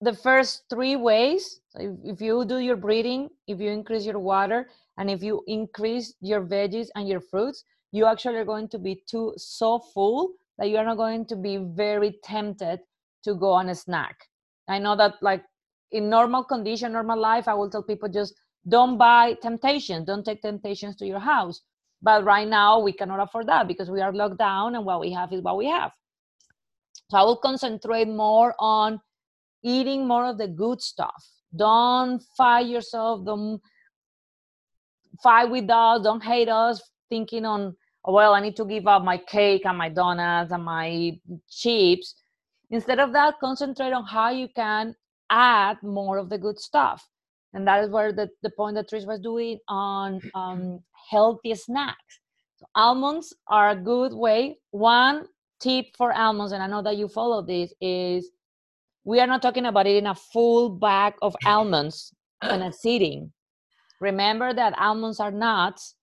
the 0.00 0.14
first 0.14 0.64
three 0.70 0.96
ways 0.96 1.60
if, 1.74 1.92
if 2.04 2.20
you 2.22 2.44
do 2.46 2.58
your 2.58 2.76
breathing 2.76 3.28
if 3.46 3.60
you 3.60 3.70
increase 3.70 4.06
your 4.06 4.18
water 4.18 4.70
and 4.96 5.10
if 5.10 5.22
you 5.22 5.42
increase 5.46 6.14
your 6.20 6.40
veggies 6.42 6.88
and 6.94 7.06
your 7.06 7.20
fruits 7.20 7.64
you 7.94 8.06
actually 8.06 8.36
are 8.36 8.50
going 8.52 8.68
to 8.68 8.78
be 8.78 8.94
too 9.06 9.32
so 9.36 9.78
full 9.78 10.32
that 10.58 10.68
you're 10.68 10.84
not 10.84 10.96
going 10.96 11.24
to 11.24 11.36
be 11.36 11.56
very 11.56 12.18
tempted 12.22 12.80
to 13.22 13.34
go 13.34 13.50
on 13.52 13.68
a 13.68 13.74
snack 13.74 14.16
i 14.68 14.78
know 14.78 14.96
that 14.96 15.14
like 15.22 15.44
in 15.94 16.10
normal 16.10 16.42
condition, 16.42 16.92
normal 16.92 17.18
life, 17.18 17.46
I 17.46 17.54
will 17.54 17.70
tell 17.70 17.82
people 17.82 18.08
just 18.08 18.34
don't 18.68 18.98
buy 18.98 19.34
temptations, 19.40 20.06
don't 20.06 20.24
take 20.24 20.42
temptations 20.42 20.96
to 20.96 21.06
your 21.06 21.20
house. 21.20 21.62
But 22.02 22.24
right 22.24 22.48
now, 22.48 22.80
we 22.80 22.92
cannot 22.92 23.20
afford 23.20 23.46
that 23.46 23.68
because 23.68 23.90
we 23.90 24.00
are 24.00 24.12
locked 24.12 24.38
down 24.38 24.74
and 24.74 24.84
what 24.84 25.00
we 25.00 25.12
have 25.12 25.32
is 25.32 25.40
what 25.40 25.56
we 25.56 25.66
have. 25.66 25.92
So 27.10 27.18
I 27.18 27.22
will 27.22 27.36
concentrate 27.36 28.08
more 28.08 28.54
on 28.58 29.00
eating 29.62 30.06
more 30.06 30.26
of 30.26 30.36
the 30.36 30.48
good 30.48 30.82
stuff. 30.82 31.24
Don't 31.54 32.20
fight 32.36 32.66
yourself. 32.66 33.24
Don't 33.24 33.60
fight 35.22 35.48
with 35.48 35.70
us. 35.70 36.02
Don't 36.02 36.22
hate 36.22 36.48
us 36.48 36.82
thinking 37.08 37.44
on, 37.46 37.76
well, 38.04 38.34
I 38.34 38.40
need 38.40 38.56
to 38.56 38.64
give 38.64 38.86
up 38.86 39.02
my 39.02 39.18
cake 39.18 39.64
and 39.64 39.78
my 39.78 39.88
donuts 39.88 40.52
and 40.52 40.64
my 40.64 41.18
chips. 41.48 42.14
Instead 42.70 42.98
of 43.00 43.12
that, 43.12 43.34
concentrate 43.40 43.92
on 43.92 44.04
how 44.04 44.30
you 44.30 44.48
can 44.54 44.94
add 45.30 45.82
more 45.82 46.18
of 46.18 46.28
the 46.28 46.38
good 46.38 46.58
stuff 46.58 47.08
and 47.54 47.66
that 47.68 47.84
is 47.84 47.90
where 47.90 48.12
the, 48.12 48.28
the 48.42 48.50
point 48.50 48.74
that 48.74 48.90
Trish 48.90 49.06
was 49.06 49.20
doing 49.20 49.58
on 49.68 50.20
um, 50.34 50.80
healthy 51.08 51.54
snacks. 51.54 52.20
So 52.56 52.66
almonds 52.74 53.32
are 53.46 53.70
a 53.70 53.76
good 53.76 54.12
way. 54.12 54.58
One 54.72 55.26
tip 55.60 55.86
for 55.96 56.12
almonds, 56.12 56.52
and 56.52 56.62
I 56.62 56.66
know 56.66 56.82
that 56.82 56.96
you 56.96 57.06
follow 57.06 57.42
this, 57.42 57.72
is 57.80 58.30
we 59.04 59.20
are 59.20 59.26
not 59.26 59.40
talking 59.40 59.66
about 59.66 59.86
eating 59.86 60.06
a 60.06 60.14
full 60.14 60.68
bag 60.68 61.14
of 61.22 61.36
almonds 61.46 62.12
in 62.42 62.62
a 62.62 62.72
sitting. 62.72 63.32
Remember 64.00 64.52
that 64.52 64.76
almonds 64.76 65.20
are 65.20 65.30
nuts, 65.30 65.94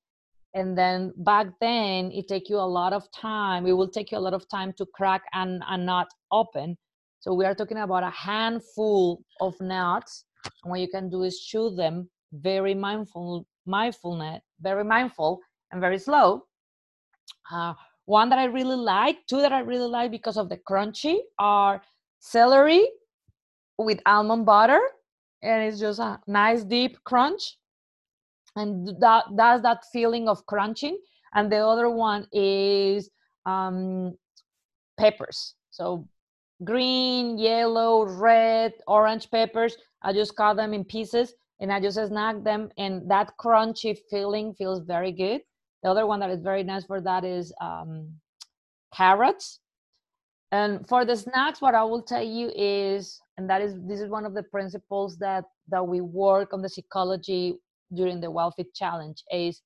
and 0.53 0.77
then 0.77 1.13
back 1.17 1.47
then 1.59 2.11
it 2.11 2.27
take 2.27 2.49
you 2.49 2.57
a 2.57 2.71
lot 2.79 2.93
of 2.93 3.09
time. 3.11 3.65
It 3.65 3.73
will 3.73 3.87
take 3.87 4.11
you 4.11 4.17
a 4.17 4.19
lot 4.19 4.33
of 4.33 4.47
time 4.49 4.73
to 4.73 4.85
crack 4.93 5.23
and 5.33 5.63
a 5.67 5.77
nut 5.77 6.07
open. 6.31 6.77
So 7.19 7.33
we 7.33 7.45
are 7.45 7.55
talking 7.55 7.77
about 7.77 8.03
a 8.03 8.09
handful 8.09 9.23
of 9.39 9.53
nuts. 9.61 10.25
And 10.63 10.71
what 10.71 10.79
you 10.79 10.89
can 10.89 11.09
do 11.09 11.23
is 11.23 11.39
chew 11.39 11.69
them 11.69 12.09
very 12.33 12.73
mindful, 12.73 13.45
mindfulness, 13.65 14.41
very 14.59 14.83
mindful 14.83 15.39
and 15.71 15.79
very 15.79 15.99
slow. 15.99 16.45
Uh, 17.51 17.73
one 18.05 18.29
that 18.29 18.39
I 18.39 18.45
really 18.45 18.75
like, 18.75 19.17
two 19.27 19.41
that 19.41 19.53
I 19.53 19.59
really 19.59 19.87
like 19.87 20.11
because 20.11 20.37
of 20.37 20.49
the 20.49 20.57
crunchy 20.57 21.19
are 21.37 21.81
celery 22.19 22.89
with 23.77 23.99
almond 24.05 24.45
butter, 24.45 24.81
and 25.43 25.63
it's 25.63 25.79
just 25.79 25.99
a 25.99 26.19
nice 26.27 26.63
deep 26.63 26.97
crunch, 27.03 27.57
and 28.55 28.87
that 28.99 29.25
that's 29.35 29.61
that 29.63 29.83
feeling 29.91 30.27
of 30.27 30.45
crunching. 30.45 30.97
And 31.33 31.51
the 31.51 31.65
other 31.65 31.89
one 31.89 32.27
is 32.33 33.09
um, 33.45 34.17
peppers. 34.99 35.55
So 35.69 36.07
green, 36.63 37.37
yellow, 37.37 38.05
red, 38.05 38.73
orange 38.87 39.31
peppers. 39.31 39.77
I 40.01 40.13
just 40.13 40.35
cut 40.35 40.57
them 40.57 40.73
in 40.73 40.83
pieces 40.83 41.33
and 41.61 41.71
I 41.71 41.79
just 41.79 41.95
snack 41.95 42.43
them, 42.43 42.69
and 42.77 43.09
that 43.09 43.33
crunchy 43.39 43.95
feeling 44.09 44.55
feels 44.55 44.79
very 44.79 45.11
good. 45.11 45.41
The 45.83 45.89
other 45.91 46.07
one 46.07 46.19
that 46.19 46.31
is 46.31 46.41
very 46.41 46.63
nice 46.63 46.85
for 46.85 46.99
that 47.01 47.23
is 47.23 47.53
um, 47.61 48.09
carrots. 48.95 49.59
And 50.51 50.85
for 50.87 51.05
the 51.05 51.15
snacks, 51.15 51.61
what 51.61 51.75
I 51.75 51.83
will 51.83 52.01
tell 52.01 52.23
you 52.23 52.51
is, 52.55 53.21
and 53.37 53.49
that 53.49 53.61
is 53.61 53.75
this 53.87 54.01
is 54.01 54.09
one 54.09 54.25
of 54.25 54.33
the 54.33 54.43
principles 54.43 55.17
that 55.19 55.45
that 55.69 55.87
we 55.87 56.01
work 56.01 56.51
on 56.51 56.61
the 56.61 56.69
psychology 56.69 57.57
during 57.93 58.21
the 58.21 58.27
WildFit 58.27 58.73
challenge 58.73 59.23
is 59.32 59.62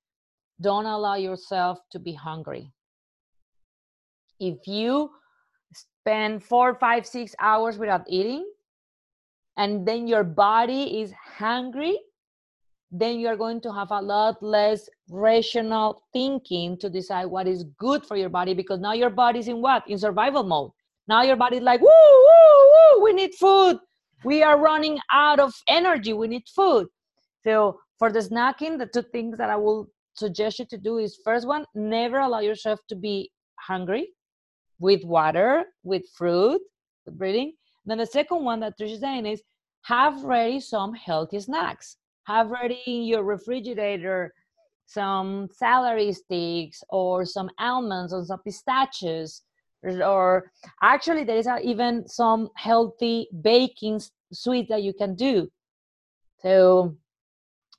don't 0.60 0.86
allow 0.86 1.14
yourself 1.14 1.78
to 1.92 1.98
be 1.98 2.12
hungry. 2.12 2.72
If 4.40 4.66
you 4.66 5.10
spend 5.72 6.42
four, 6.42 6.74
five, 6.74 7.06
six 7.06 7.34
hours 7.40 7.78
without 7.78 8.04
eating, 8.08 8.46
and 9.56 9.86
then 9.86 10.06
your 10.06 10.24
body 10.24 11.00
is 11.00 11.12
hungry, 11.38 11.98
then 12.90 13.18
you're 13.18 13.36
going 13.36 13.60
to 13.62 13.72
have 13.72 13.90
a 13.90 14.00
lot 14.00 14.42
less 14.42 14.88
rational 15.10 16.02
thinking 16.12 16.78
to 16.78 16.88
decide 16.88 17.26
what 17.26 17.46
is 17.46 17.64
good 17.78 18.04
for 18.04 18.16
your 18.16 18.28
body 18.28 18.54
because 18.54 18.80
now 18.80 18.92
your 18.92 19.10
body's 19.10 19.48
in 19.48 19.60
what? 19.60 19.82
In 19.88 19.98
survival 19.98 20.44
mode. 20.44 20.70
Now 21.08 21.22
your 21.22 21.36
body's 21.36 21.62
like, 21.62 21.80
woo, 21.80 21.88
woo, 21.88 22.96
woo, 22.98 23.04
we 23.04 23.12
need 23.12 23.34
food. 23.34 23.78
We 24.24 24.42
are 24.42 24.58
running 24.58 24.98
out 25.12 25.40
of 25.40 25.52
energy. 25.68 26.12
We 26.12 26.28
need 26.28 26.44
food. 26.54 26.86
So 27.44 27.80
for 27.98 28.12
the 28.12 28.20
snacking, 28.20 28.78
the 28.78 28.86
two 28.86 29.02
things 29.02 29.38
that 29.38 29.50
I 29.50 29.56
will 29.56 29.88
suggest 30.14 30.58
you 30.58 30.66
to 30.66 30.78
do 30.78 30.98
is 30.98 31.18
first 31.24 31.46
one, 31.46 31.64
never 31.74 32.18
allow 32.18 32.40
yourself 32.40 32.80
to 32.88 32.96
be 32.96 33.30
hungry 33.58 34.08
with 34.78 35.04
water, 35.04 35.64
with 35.82 36.02
fruit, 36.16 36.60
with 37.04 37.18
breathing. 37.18 37.52
Then 37.84 37.98
the 37.98 38.06
second 38.06 38.44
one 38.44 38.60
that 38.60 38.78
Trish 38.78 38.92
is 38.92 39.00
saying 39.00 39.26
is 39.26 39.42
have 39.82 40.24
ready 40.24 40.60
some 40.60 40.94
healthy 40.94 41.40
snacks. 41.40 41.96
Have 42.24 42.50
ready 42.50 42.82
in 42.86 43.04
your 43.04 43.22
refrigerator 43.22 44.32
some 44.86 45.48
celery 45.52 46.12
sticks 46.12 46.82
or 46.88 47.24
some 47.24 47.50
almonds 47.58 48.12
or 48.12 48.24
some 48.24 48.40
pistachios 48.40 49.42
or 49.84 50.50
actually 50.82 51.24
there 51.24 51.36
is 51.36 51.48
even 51.62 52.06
some 52.08 52.48
healthy 52.56 53.28
baking 53.42 54.00
sweets 54.32 54.68
that 54.68 54.82
you 54.82 54.92
can 54.92 55.14
do 55.14 55.48
so 56.40 56.96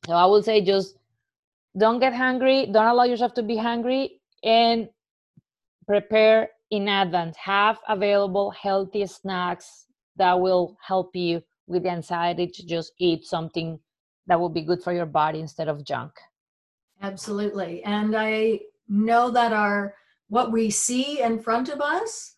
so 0.06 0.14
i 0.14 0.26
would 0.26 0.44
say 0.44 0.62
just 0.62 0.98
don't 1.78 2.00
get 2.00 2.14
hungry 2.14 2.66
don't 2.68 2.88
allow 2.88 3.04
yourself 3.04 3.34
to 3.34 3.44
be 3.44 3.58
hungry 3.58 4.20
and 4.44 4.90
prepare 5.88 6.50
in 6.70 6.88
advance. 6.88 7.36
Have 7.38 7.80
available 7.88 8.52
healthy 8.52 9.06
snacks 9.08 9.86
that 10.18 10.40
will 10.40 10.78
help 10.86 11.16
you 11.16 11.42
with 11.68 11.84
the 11.84 11.90
anxiety 11.90 12.48
to 12.48 12.66
just 12.66 12.94
eat 13.00 13.26
something 13.26 13.80
that 14.28 14.40
will 14.40 14.50
be 14.50 14.62
good 14.62 14.84
for 14.84 14.94
your 14.94 15.06
body 15.06 15.40
instead 15.40 15.70
of 15.70 15.86
junk. 15.86 16.12
Absolutely. 17.02 17.84
And 17.84 18.16
i 18.16 18.60
know 18.90 19.30
that 19.32 19.52
our 19.52 19.96
what 20.30 20.52
we 20.52 20.70
see 20.70 21.22
in 21.22 21.40
front 21.40 21.70
of 21.70 21.82
us 21.82 22.36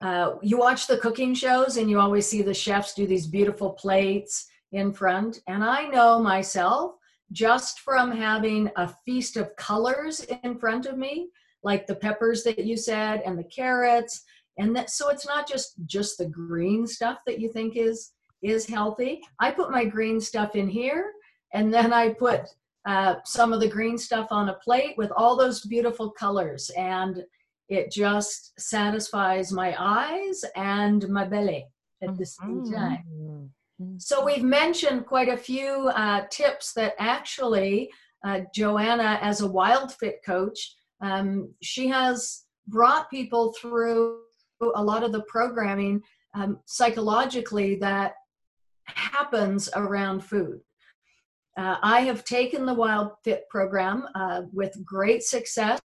uh, 0.00 0.36
you 0.42 0.56
watch 0.56 0.86
the 0.86 0.98
cooking 0.98 1.34
shows 1.34 1.76
and 1.76 1.90
you 1.90 1.98
always 1.98 2.26
see 2.28 2.40
the 2.40 2.54
chefs 2.54 2.94
do 2.94 3.04
these 3.06 3.26
beautiful 3.26 3.70
plates 3.70 4.46
in 4.74 4.92
front 4.92 5.40
and 5.46 5.64
i 5.64 5.86
know 5.88 6.18
myself 6.18 6.92
just 7.32 7.80
from 7.80 8.10
having 8.12 8.70
a 8.76 8.92
feast 9.04 9.36
of 9.36 9.54
colors 9.56 10.20
in 10.42 10.58
front 10.58 10.86
of 10.86 10.98
me 10.98 11.28
like 11.62 11.86
the 11.86 11.94
peppers 11.94 12.42
that 12.42 12.58
you 12.58 12.76
said 12.76 13.22
and 13.24 13.38
the 13.38 13.44
carrots 13.44 14.24
and 14.58 14.74
that 14.76 14.90
so 14.90 15.08
it's 15.08 15.26
not 15.26 15.48
just 15.48 15.74
just 15.86 16.18
the 16.18 16.26
green 16.26 16.86
stuff 16.86 17.18
that 17.26 17.40
you 17.40 17.50
think 17.50 17.76
is 17.76 18.12
is 18.42 18.66
healthy 18.66 19.20
i 19.40 19.50
put 19.50 19.70
my 19.70 19.84
green 19.84 20.20
stuff 20.20 20.54
in 20.56 20.68
here 20.68 21.12
and 21.54 21.72
then 21.72 21.92
i 21.92 22.08
put 22.08 22.42
uh, 22.86 23.14
some 23.24 23.54
of 23.54 23.60
the 23.60 23.68
green 23.68 23.96
stuff 23.96 24.26
on 24.30 24.50
a 24.50 24.58
plate 24.62 24.94
with 24.98 25.10
all 25.16 25.36
those 25.36 25.62
beautiful 25.62 26.10
colors 26.10 26.70
and 26.76 27.24
it 27.70 27.90
just 27.90 28.52
satisfies 28.60 29.50
my 29.50 29.74
eyes 29.78 30.44
and 30.54 31.08
my 31.08 31.24
belly 31.24 31.66
at 32.02 32.16
the 32.18 32.26
same 32.26 32.62
mm-hmm. 32.62 32.74
time. 32.74 33.50
So 33.98 34.24
we've 34.24 34.44
mentioned 34.44 35.06
quite 35.06 35.28
a 35.28 35.36
few 35.36 35.88
uh, 35.88 36.22
tips 36.30 36.72
that 36.74 36.94
actually 36.98 37.90
uh, 38.24 38.40
joanna 38.54 39.18
as 39.20 39.42
a 39.42 39.48
WildFit 39.48 40.14
coach 40.24 40.74
um, 41.02 41.52
she 41.62 41.88
has 41.88 42.44
brought 42.68 43.10
people 43.10 43.52
through 43.60 44.20
a 44.74 44.82
lot 44.82 45.02
of 45.02 45.12
the 45.12 45.22
programming 45.24 46.00
um, 46.34 46.58
psychologically 46.64 47.74
that 47.76 48.14
happens 48.86 49.68
around 49.74 50.20
food 50.20 50.60
uh, 51.56 51.76
I 51.82 52.00
have 52.00 52.24
taken 52.24 52.66
the 52.66 52.74
Wild 52.74 53.12
Fit 53.22 53.44
program 53.48 54.08
uh, 54.16 54.42
with 54.52 54.84
great 54.84 55.22
success 55.22 55.80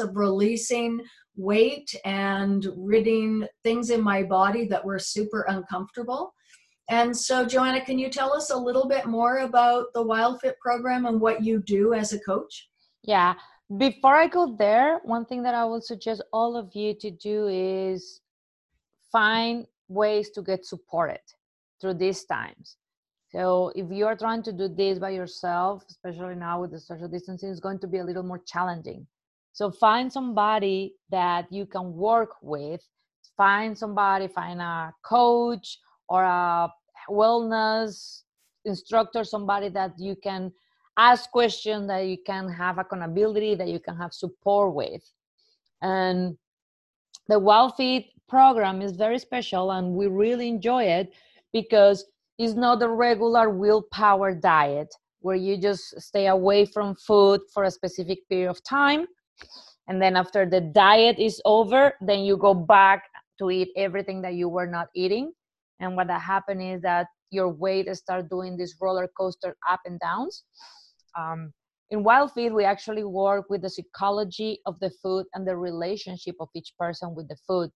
of 0.00 0.16
releasing 0.16 1.02
weight 1.36 1.94
and 2.06 2.66
ridding 2.76 3.46
things 3.64 3.90
in 3.90 4.00
my 4.00 4.22
body 4.22 4.66
that 4.68 4.82
were 4.82 4.98
super 4.98 5.44
uncomfortable. 5.48 6.32
And 6.90 7.16
so, 7.16 7.46
Joanna, 7.46 7.84
can 7.84 7.98
you 7.98 8.10
tell 8.10 8.32
us 8.32 8.50
a 8.50 8.56
little 8.56 8.88
bit 8.88 9.06
more 9.06 9.38
about 9.38 9.86
the 9.94 10.04
WildFit 10.04 10.58
program 10.58 11.06
and 11.06 11.20
what 11.20 11.42
you 11.42 11.62
do 11.62 11.94
as 11.94 12.12
a 12.12 12.20
coach? 12.20 12.68
Yeah. 13.02 13.34
Before 13.78 14.16
I 14.16 14.26
go 14.26 14.54
there, 14.58 15.00
one 15.04 15.24
thing 15.24 15.42
that 15.44 15.54
I 15.54 15.64
would 15.64 15.84
suggest 15.84 16.22
all 16.32 16.56
of 16.56 16.74
you 16.74 16.94
to 17.00 17.10
do 17.10 17.46
is 17.48 18.20
find 19.10 19.66
ways 19.88 20.30
to 20.30 20.42
get 20.42 20.66
supported 20.66 21.20
through 21.80 21.94
these 21.94 22.24
times. 22.24 22.76
So 23.30 23.72
if 23.74 23.90
you 23.90 24.06
are 24.06 24.16
trying 24.16 24.42
to 24.42 24.52
do 24.52 24.68
this 24.68 24.98
by 24.98 25.10
yourself, 25.10 25.84
especially 25.88 26.34
now 26.34 26.60
with 26.60 26.72
the 26.72 26.80
social 26.80 27.08
distancing, 27.08 27.50
it's 27.50 27.60
going 27.60 27.78
to 27.78 27.86
be 27.86 27.98
a 27.98 28.04
little 28.04 28.22
more 28.22 28.42
challenging. 28.46 29.06
So 29.54 29.70
find 29.70 30.12
somebody 30.12 30.94
that 31.10 31.46
you 31.50 31.64
can 31.64 31.94
work 31.94 32.32
with. 32.42 32.82
Find 33.36 33.76
somebody, 33.76 34.28
find 34.28 34.60
a 34.60 34.92
coach 35.02 35.78
or 36.12 36.24
a 36.24 36.68
wellness 37.08 38.22
instructor, 38.66 39.24
somebody 39.24 39.70
that 39.70 39.92
you 39.98 40.14
can 40.14 40.52
ask 40.98 41.30
questions, 41.30 41.88
that 41.88 42.04
you 42.06 42.18
can 42.26 42.50
have 42.50 42.76
accountability, 42.76 43.54
that 43.54 43.68
you 43.68 43.80
can 43.80 43.96
have 43.96 44.12
support 44.12 44.74
with. 44.74 45.02
And 45.80 46.36
the 47.28 47.40
WildFit 47.40 48.08
program 48.28 48.82
is 48.82 48.92
very 48.92 49.18
special 49.18 49.70
and 49.70 49.94
we 49.94 50.06
really 50.06 50.48
enjoy 50.48 50.84
it 50.84 51.14
because 51.50 52.04
it's 52.38 52.54
not 52.54 52.82
a 52.82 52.88
regular 52.88 53.48
willpower 53.48 54.34
diet 54.34 54.94
where 55.20 55.36
you 55.36 55.56
just 55.56 55.98
stay 55.98 56.26
away 56.26 56.66
from 56.66 56.94
food 56.94 57.40
for 57.54 57.64
a 57.64 57.70
specific 57.70 58.28
period 58.28 58.50
of 58.50 58.62
time 58.64 59.06
and 59.88 60.00
then 60.00 60.16
after 60.16 60.46
the 60.46 60.60
diet 60.60 61.18
is 61.18 61.40
over 61.44 61.92
then 62.00 62.20
you 62.20 62.36
go 62.36 62.54
back 62.54 63.04
to 63.38 63.50
eat 63.50 63.68
everything 63.76 64.22
that 64.22 64.34
you 64.34 64.48
were 64.48 64.66
not 64.66 64.88
eating 64.94 65.32
and 65.80 65.96
what 65.96 66.08
that 66.08 66.20
happen 66.20 66.60
is 66.60 66.82
that 66.82 67.06
your 67.30 67.48
weight 67.48 67.94
start 67.96 68.28
doing 68.28 68.56
this 68.56 68.74
roller 68.80 69.08
coaster 69.18 69.56
up 69.68 69.80
and 69.84 69.98
downs. 70.00 70.44
Um, 71.18 71.52
in 71.90 72.04
WildFit 72.04 72.52
we 72.52 72.64
actually 72.64 73.04
work 73.04 73.46
with 73.50 73.62
the 73.62 73.70
psychology 73.70 74.60
of 74.66 74.78
the 74.80 74.90
food 75.02 75.26
and 75.34 75.46
the 75.46 75.56
relationship 75.56 76.36
of 76.40 76.48
each 76.54 76.72
person 76.78 77.14
with 77.14 77.28
the 77.28 77.36
food. 77.46 77.70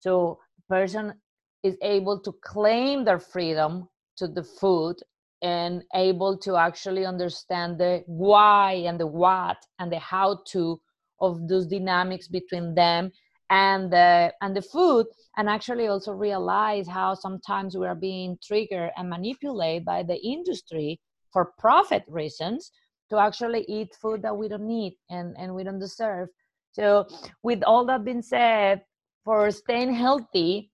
So 0.00 0.38
person 0.68 1.14
is 1.62 1.76
able 1.82 2.20
to 2.20 2.32
claim 2.44 3.04
their 3.04 3.18
freedom 3.18 3.88
to 4.16 4.26
the 4.26 4.42
food 4.42 4.96
and 5.42 5.82
able 5.94 6.36
to 6.38 6.56
actually 6.56 7.04
understand 7.04 7.78
the 7.78 8.02
why 8.06 8.72
and 8.86 8.98
the 8.98 9.06
what 9.06 9.58
and 9.78 9.90
the 9.92 9.98
how 9.98 10.40
to 10.52 10.80
of 11.20 11.48
those 11.48 11.66
dynamics 11.66 12.28
between 12.28 12.74
them 12.74 13.10
and 13.52 13.92
the 13.92 14.32
and 14.40 14.56
the 14.56 14.62
food 14.62 15.06
and 15.36 15.48
actually 15.48 15.86
also 15.86 16.12
realize 16.12 16.88
how 16.88 17.14
sometimes 17.14 17.76
we 17.76 17.86
are 17.86 17.94
being 17.94 18.38
triggered 18.42 18.90
and 18.96 19.10
manipulated 19.10 19.84
by 19.84 20.02
the 20.02 20.18
industry 20.26 20.98
for 21.32 21.52
profit 21.58 22.02
reasons 22.08 22.72
to 23.10 23.18
actually 23.18 23.64
eat 23.68 23.94
food 24.00 24.22
that 24.22 24.36
we 24.36 24.48
don't 24.48 24.66
need 24.66 24.96
and 25.10 25.36
and 25.38 25.54
we 25.54 25.62
don't 25.62 25.78
deserve. 25.78 26.28
So 26.72 27.06
with 27.42 27.62
all 27.64 27.84
that 27.86 28.04
being 28.04 28.22
said 28.22 28.82
for 29.24 29.50
staying 29.52 29.94
healthy 29.94 30.72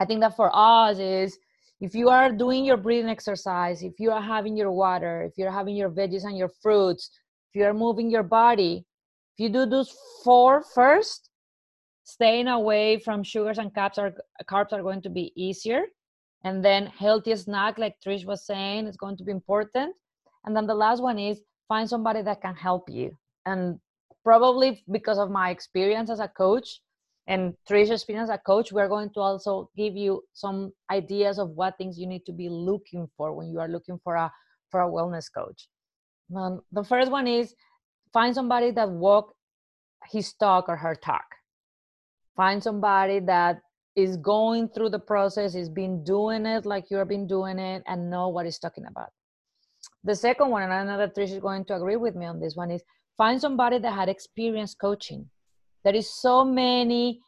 i 0.00 0.04
think 0.04 0.20
that 0.20 0.34
for 0.34 0.50
us 0.52 0.98
is 0.98 1.38
if 1.80 1.94
you 1.94 2.08
are 2.08 2.32
doing 2.32 2.64
your 2.64 2.78
breathing 2.78 3.10
exercise, 3.10 3.82
if 3.82 4.00
you 4.00 4.10
are 4.10 4.22
having 4.22 4.56
your 4.56 4.72
water, 4.72 5.24
if 5.24 5.32
you're 5.36 5.50
having 5.50 5.76
your 5.76 5.90
veggies 5.90 6.24
and 6.24 6.36
your 6.36 6.50
fruits, 6.62 7.10
if 7.50 7.60
you 7.60 7.66
are 7.66 7.74
moving 7.74 8.10
your 8.10 8.22
body, 8.22 8.86
if 9.34 9.42
you 9.42 9.50
do 9.50 9.66
those 9.66 9.94
four 10.24 10.64
first, 10.74 11.28
staying 12.06 12.46
away 12.46 13.00
from 13.00 13.24
sugars 13.24 13.58
and 13.58 13.74
carbs 13.74 13.98
are, 13.98 14.14
carbs 14.44 14.72
are 14.72 14.82
going 14.82 15.02
to 15.02 15.10
be 15.10 15.32
easier. 15.36 15.82
And 16.44 16.64
then 16.64 16.86
healthy 16.86 17.34
snack, 17.34 17.78
like 17.78 17.96
Trish 18.00 18.24
was 18.24 18.46
saying, 18.46 18.86
is 18.86 18.96
going 18.96 19.16
to 19.16 19.24
be 19.24 19.32
important. 19.32 19.92
And 20.44 20.56
then 20.56 20.68
the 20.68 20.74
last 20.74 21.02
one 21.02 21.18
is 21.18 21.40
find 21.66 21.88
somebody 21.88 22.22
that 22.22 22.40
can 22.40 22.54
help 22.54 22.88
you. 22.88 23.10
And 23.44 23.80
probably 24.24 24.84
because 24.90 25.18
of 25.18 25.30
my 25.30 25.50
experience 25.50 26.08
as 26.08 26.20
a 26.20 26.28
coach, 26.28 26.80
and 27.26 27.54
Trish 27.68 27.90
experience 27.90 28.30
as 28.30 28.36
a 28.36 28.38
coach, 28.38 28.70
we're 28.70 28.88
going 28.88 29.10
to 29.14 29.20
also 29.20 29.68
give 29.76 29.96
you 29.96 30.22
some 30.32 30.72
ideas 30.92 31.40
of 31.40 31.50
what 31.50 31.76
things 31.76 31.98
you 31.98 32.06
need 32.06 32.24
to 32.26 32.32
be 32.32 32.48
looking 32.48 33.08
for 33.16 33.32
when 33.32 33.50
you 33.50 33.58
are 33.58 33.66
looking 33.66 33.98
for 34.04 34.14
a 34.14 34.30
for 34.70 34.82
a 34.82 34.88
wellness 34.88 35.26
coach. 35.32 35.68
Um, 36.36 36.60
the 36.70 36.84
first 36.84 37.10
one 37.10 37.26
is 37.26 37.52
find 38.12 38.32
somebody 38.32 38.70
that 38.72 38.88
walk 38.88 39.34
his 40.12 40.32
talk 40.34 40.68
or 40.68 40.76
her 40.76 40.94
talk. 40.94 41.24
Find 42.36 42.62
somebody 42.62 43.20
that 43.20 43.60
is 43.96 44.16
going 44.18 44.68
through 44.68 44.90
the 44.90 44.98
process, 44.98 45.54
is 45.54 45.68
been 45.68 46.04
doing 46.04 46.44
it 46.44 46.66
like 46.66 46.84
you've 46.90 47.08
been 47.08 47.26
doing 47.26 47.58
it, 47.58 47.82
and 47.86 48.10
know 48.10 48.28
what 48.28 48.44
he's 48.44 48.58
talking 48.58 48.84
about. 48.86 49.08
The 50.04 50.14
second 50.14 50.50
one, 50.50 50.62
and 50.62 50.72
I 50.72 50.84
know 50.84 50.98
that 50.98 51.16
Trish 51.16 51.32
is 51.32 51.38
going 51.38 51.64
to 51.66 51.76
agree 51.76 51.96
with 51.96 52.14
me 52.14 52.26
on 52.26 52.38
this 52.38 52.54
one, 52.54 52.70
is 52.70 52.82
find 53.16 53.40
somebody 53.40 53.78
that 53.78 53.92
had 53.92 54.08
experience 54.08 54.74
coaching 54.74 55.28
there 55.86 55.94
is 55.94 56.12
so 56.12 56.44
many 56.44 57.20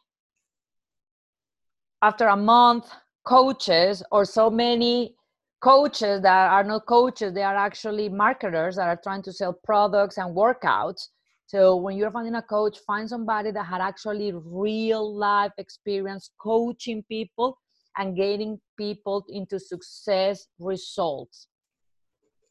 after 2.01 2.27
a 2.27 2.35
month 2.35 2.91
coaches 3.25 4.03
or 4.11 4.25
so 4.25 4.49
many 4.49 5.15
coaches 5.61 6.21
that 6.21 6.51
are 6.51 6.65
not 6.65 6.85
coaches 6.85 7.33
they 7.33 7.41
are 7.41 7.55
actually 7.55 8.09
marketers 8.09 8.75
that 8.75 8.89
are 8.89 8.99
trying 9.01 9.21
to 9.21 9.31
sell 9.31 9.53
products 9.63 10.17
and 10.17 10.35
workouts 10.35 11.07
so 11.49 11.75
when 11.75 11.97
you're 11.97 12.11
finding 12.11 12.35
a 12.35 12.43
coach 12.43 12.77
find 12.85 13.09
somebody 13.09 13.49
that 13.49 13.63
had 13.63 13.81
actually 13.81 14.31
real 14.35 15.15
life 15.15 15.51
experience 15.57 16.29
coaching 16.39 17.03
people 17.09 17.57
and 17.97 18.15
getting 18.15 18.61
people 18.77 19.25
into 19.29 19.59
success 19.59 20.45
results. 20.59 21.47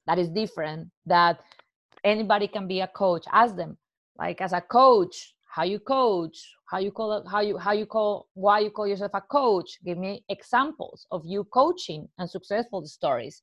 That 0.08 0.18
is 0.18 0.28
different 0.30 0.88
that 1.06 1.38
anybody 2.02 2.48
can 2.48 2.66
be 2.66 2.80
a 2.80 2.88
coach. 2.88 3.24
Ask 3.30 3.54
them 3.54 3.78
like 4.18 4.40
as 4.40 4.52
a 4.52 4.60
coach 4.60 5.34
how 5.48 5.62
you 5.62 5.78
coach 5.78 6.36
how 6.68 6.78
you 6.78 6.90
call 6.90 7.24
how 7.28 7.40
you 7.40 7.56
how 7.56 7.72
you 7.72 7.86
call 7.86 8.26
why 8.34 8.58
you 8.58 8.70
call 8.70 8.88
yourself 8.88 9.12
a 9.14 9.20
coach. 9.20 9.78
Give 9.84 9.96
me 9.96 10.24
examples 10.28 11.06
of 11.12 11.22
you 11.24 11.44
coaching 11.44 12.08
and 12.18 12.28
successful 12.28 12.84
stories. 12.84 13.42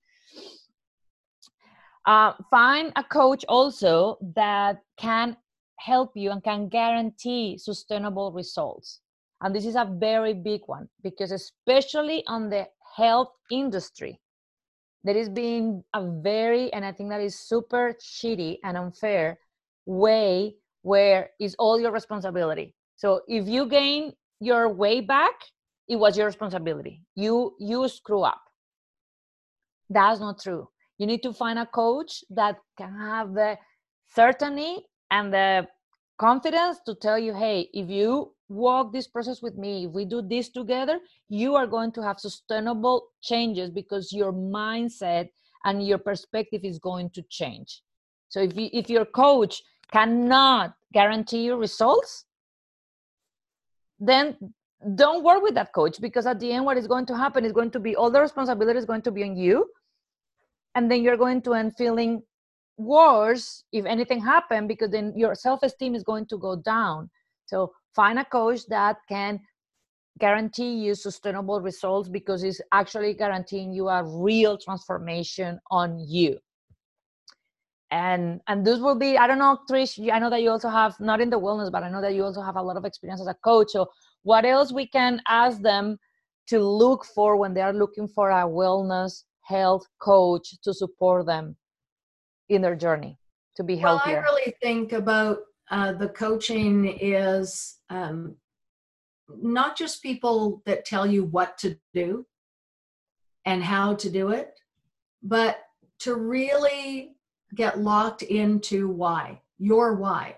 Uh, 2.05 2.33
find 2.51 2.91
a 2.97 3.03
coach 3.03 3.45
also 3.49 4.17
that 4.35 4.81
can 4.97 5.37
help 5.77 6.11
you 6.15 6.31
and 6.31 6.43
can 6.43 6.67
guarantee 6.69 7.57
sustainable 7.57 8.31
results. 8.31 9.01
And 9.41 9.53
this 9.53 9.65
is 9.65 9.75
a 9.75 9.89
very 9.99 10.33
big 10.33 10.61
one 10.65 10.87
because 11.03 11.31
especially 11.31 12.23
on 12.27 12.49
the 12.49 12.67
health 12.95 13.31
industry 13.51 14.19
there 15.03 15.15
is 15.15 15.29
being 15.29 15.83
a 15.93 16.01
very 16.21 16.73
and 16.73 16.83
i 16.85 16.91
think 16.91 17.09
that 17.09 17.21
is 17.21 17.37
super 17.37 17.93
shitty 18.01 18.57
and 18.63 18.77
unfair 18.77 19.37
way 19.85 20.55
where 20.81 21.29
it's 21.39 21.55
all 21.57 21.79
your 21.79 21.91
responsibility. 21.91 22.75
So 22.95 23.21
if 23.27 23.47
you 23.47 23.67
gain 23.67 24.13
your 24.39 24.69
way 24.69 25.01
back 25.01 25.33
it 25.87 25.95
was 25.95 26.17
your 26.17 26.25
responsibility. 26.25 27.01
You 27.15 27.55
you 27.59 27.87
screw 27.87 28.21
up. 28.21 28.41
That's 29.89 30.19
not 30.19 30.41
true. 30.41 30.69
You 30.97 31.05
need 31.05 31.21
to 31.23 31.33
find 31.33 31.59
a 31.59 31.65
coach 31.65 32.23
that 32.31 32.57
can 32.77 32.95
have 32.97 33.33
the 33.33 33.57
certainty 34.15 34.85
and 35.15 35.33
the 35.33 35.67
confidence 36.17 36.79
to 36.85 36.95
tell 37.05 37.19
you 37.19 37.33
hey 37.33 37.69
if 37.73 37.89
you 37.89 38.31
walk 38.47 38.93
this 38.93 39.07
process 39.07 39.41
with 39.41 39.55
me 39.63 39.85
if 39.85 39.91
we 39.91 40.05
do 40.05 40.21
this 40.33 40.49
together 40.49 40.99
you 41.29 41.55
are 41.55 41.67
going 41.67 41.91
to 41.91 42.01
have 42.07 42.19
sustainable 42.19 43.07
changes 43.21 43.69
because 43.69 44.13
your 44.13 44.31
mindset 44.31 45.27
and 45.65 45.85
your 45.85 45.97
perspective 45.97 46.61
is 46.63 46.79
going 46.79 47.09
to 47.09 47.21
change. 47.23 47.81
So 48.29 48.39
if 48.39 48.55
you, 48.55 48.69
if 48.71 48.89
your 48.89 49.05
coach 49.05 49.61
cannot 49.91 50.73
guarantee 50.93 51.43
you 51.45 51.57
results 51.57 52.25
then 53.99 54.37
don't 54.95 55.23
work 55.23 55.41
with 55.41 55.55
that 55.55 55.73
coach 55.73 55.99
because 55.99 56.25
at 56.25 56.39
the 56.39 56.51
end 56.51 56.65
what 56.65 56.77
is 56.77 56.87
going 56.87 57.05
to 57.05 57.17
happen 57.17 57.45
is 57.45 57.51
going 57.51 57.71
to 57.71 57.79
be 57.79 57.95
all 57.95 58.09
the 58.09 58.21
responsibility 58.21 58.77
is 58.77 58.85
going 58.85 59.01
to 59.01 59.11
be 59.11 59.23
on 59.23 59.35
you 59.35 59.65
and 60.75 60.89
then 60.91 61.01
you're 61.01 61.17
going 61.17 61.41
to 61.41 61.53
end 61.53 61.73
feeling 61.77 62.21
worse 62.77 63.63
if 63.71 63.85
anything 63.85 64.21
happened 64.21 64.67
because 64.67 64.91
then 64.91 65.13
your 65.15 65.35
self-esteem 65.35 65.95
is 65.95 66.03
going 66.03 66.25
to 66.27 66.37
go 66.37 66.55
down. 66.55 67.09
So 67.45 67.71
find 67.95 68.19
a 68.19 68.25
coach 68.25 68.65
that 68.67 68.97
can 69.07 69.39
guarantee 70.19 70.75
you 70.75 70.95
sustainable 70.95 71.61
results 71.61 72.09
because 72.09 72.43
it's 72.43 72.61
actually 72.71 73.13
guaranteeing 73.13 73.73
you 73.73 73.89
a 73.89 74.03
real 74.03 74.57
transformation 74.57 75.59
on 75.71 75.99
you. 75.99 76.37
And 77.91 78.41
and 78.47 78.65
this 78.65 78.79
will 78.79 78.95
be 78.95 79.15
i 79.15 79.27
don't 79.27 79.37
know 79.37 79.59
trish 79.69 80.11
i 80.11 80.17
know 80.17 80.29
that 80.31 80.41
you 80.41 80.49
also 80.49 80.69
have 80.69 80.99
not 80.99 81.21
in 81.21 81.29
the 81.29 81.39
wellness 81.39 81.71
but 81.71 81.83
i 81.83 81.89
know 81.89 82.01
that 82.01 82.15
you 82.15 82.23
also 82.23 82.41
have 82.41 82.55
a 82.55 82.61
lot 82.61 82.77
of 82.77 82.83
experience 82.83 83.21
as 83.21 83.27
a 83.27 83.35
coach. 83.35 83.69
So 83.69 83.87
what 84.23 84.43
else 84.43 84.71
we 84.73 84.87
can 84.87 85.21
ask 85.27 85.61
them 85.61 85.97
to 86.47 86.59
look 86.59 87.05
for 87.05 87.37
when 87.37 87.53
they 87.53 87.61
are 87.61 87.73
looking 87.73 88.07
for 88.07 88.31
a 88.31 88.43
wellness 88.43 89.23
health 89.41 89.87
coach 89.99 90.59
to 90.63 90.73
support 90.73 91.27
them 91.27 91.55
in 92.49 92.61
their 92.61 92.75
journey 92.75 93.17
to 93.55 93.63
be 93.63 93.75
healthier 93.75 94.21
well, 94.21 94.23
i 94.23 94.33
really 94.33 94.53
think 94.61 94.91
about 94.91 95.39
uh, 95.71 95.93
the 95.93 96.09
coaching 96.09 96.97
is 96.99 97.77
um, 97.89 98.35
not 99.41 99.77
just 99.77 100.03
people 100.03 100.61
that 100.65 100.85
tell 100.85 101.05
you 101.07 101.23
what 101.23 101.57
to 101.59 101.77
do 101.93 102.25
and 103.45 103.63
how 103.63 103.95
to 103.95 104.09
do 104.09 104.29
it, 104.29 104.59
but 105.23 105.59
to 105.99 106.15
really 106.15 107.15
get 107.55 107.79
locked 107.79 108.21
into 108.21 108.89
why, 108.89 109.41
your 109.57 109.95
why. 109.95 110.37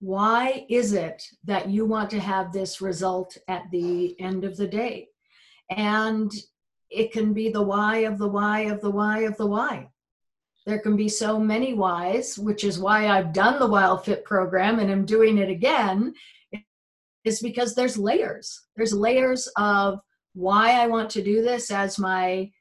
Why 0.00 0.66
is 0.68 0.92
it 0.92 1.22
that 1.44 1.68
you 1.68 1.84
want 1.84 2.10
to 2.10 2.20
have 2.20 2.52
this 2.52 2.80
result 2.80 3.36
at 3.48 3.64
the 3.70 4.18
end 4.20 4.44
of 4.44 4.56
the 4.56 4.66
day? 4.66 5.08
And 5.70 6.32
it 6.90 7.12
can 7.12 7.32
be 7.32 7.50
the 7.50 7.62
why 7.62 7.98
of 7.98 8.18
the 8.18 8.28
why 8.28 8.60
of 8.60 8.80
the 8.80 8.90
why 8.90 9.20
of 9.20 9.36
the 9.36 9.46
why 9.46 9.88
there 10.70 10.78
can 10.78 10.94
be 10.94 11.08
so 11.08 11.36
many 11.36 11.74
whys, 11.74 12.38
which 12.38 12.62
is 12.62 12.78
why 12.78 13.08
I've 13.08 13.32
done 13.32 13.58
the 13.58 13.68
WildFit 13.68 14.22
program 14.22 14.78
and 14.78 14.88
I'm 14.88 15.04
doing 15.04 15.36
it 15.38 15.50
again, 15.50 16.14
is 17.24 17.40
because 17.40 17.74
there's 17.74 17.98
layers. 17.98 18.68
There's 18.76 18.92
layers 18.92 19.48
of 19.56 19.98
why 20.34 20.80
I 20.80 20.86
want 20.86 21.10
to 21.10 21.24
do 21.24 21.42
this 21.42 21.72
as 21.72 21.98
my 21.98 22.52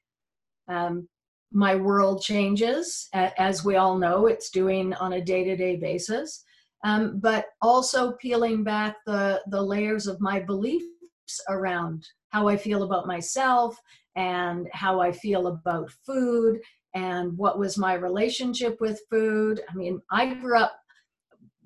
um, 0.67 1.07
my 1.51 1.75
world 1.75 2.21
changes, 2.23 3.09
as 3.13 3.63
we 3.63 3.75
all 3.75 3.97
know, 3.97 4.25
it's 4.25 4.49
doing 4.49 4.93
on 4.95 5.13
a 5.13 5.21
day-to-day 5.21 5.77
basis. 5.77 6.43
Um, 6.83 7.19
but 7.19 7.45
also 7.61 8.13
peeling 8.13 8.63
back 8.63 8.95
the 9.05 9.41
the 9.51 9.61
layers 9.61 10.07
of 10.07 10.19
my 10.19 10.39
beliefs 10.39 11.41
around 11.47 12.07
how 12.29 12.47
I 12.47 12.57
feel 12.57 12.81
about 12.81 13.05
myself 13.05 13.77
and 14.15 14.67
how 14.73 14.99
I 14.99 15.11
feel 15.11 15.45
about 15.45 15.91
food 16.07 16.59
and 16.93 17.37
what 17.37 17.59
was 17.59 17.77
my 17.77 17.93
relationship 17.93 18.79
with 18.81 19.01
food. 19.09 19.61
I 19.69 19.75
mean, 19.75 20.01
I 20.11 20.33
grew 20.33 20.57
up, 20.57 20.73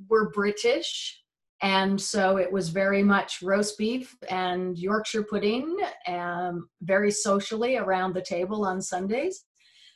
we're 0.09 0.29
British, 0.31 1.23
and 1.61 1.99
so 1.99 2.37
it 2.37 2.51
was 2.51 2.69
very 2.69 3.03
much 3.03 3.41
roast 3.41 3.77
beef 3.77 4.15
and 4.29 4.77
Yorkshire 4.77 5.23
pudding, 5.23 5.77
and 6.05 6.19
um, 6.19 6.69
very 6.81 7.09
socially 7.09 7.77
around 7.77 8.13
the 8.13 8.21
table 8.21 8.65
on 8.65 8.81
Sundays. 8.81 9.45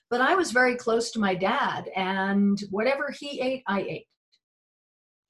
But 0.09 0.21
I 0.21 0.35
was 0.35 0.51
very 0.51 0.75
close 0.77 1.11
to 1.11 1.19
my 1.19 1.35
dad, 1.35 1.89
and 1.93 2.57
whatever 2.69 3.13
he 3.19 3.41
ate, 3.41 3.63
I 3.67 3.81
ate. 3.81 4.07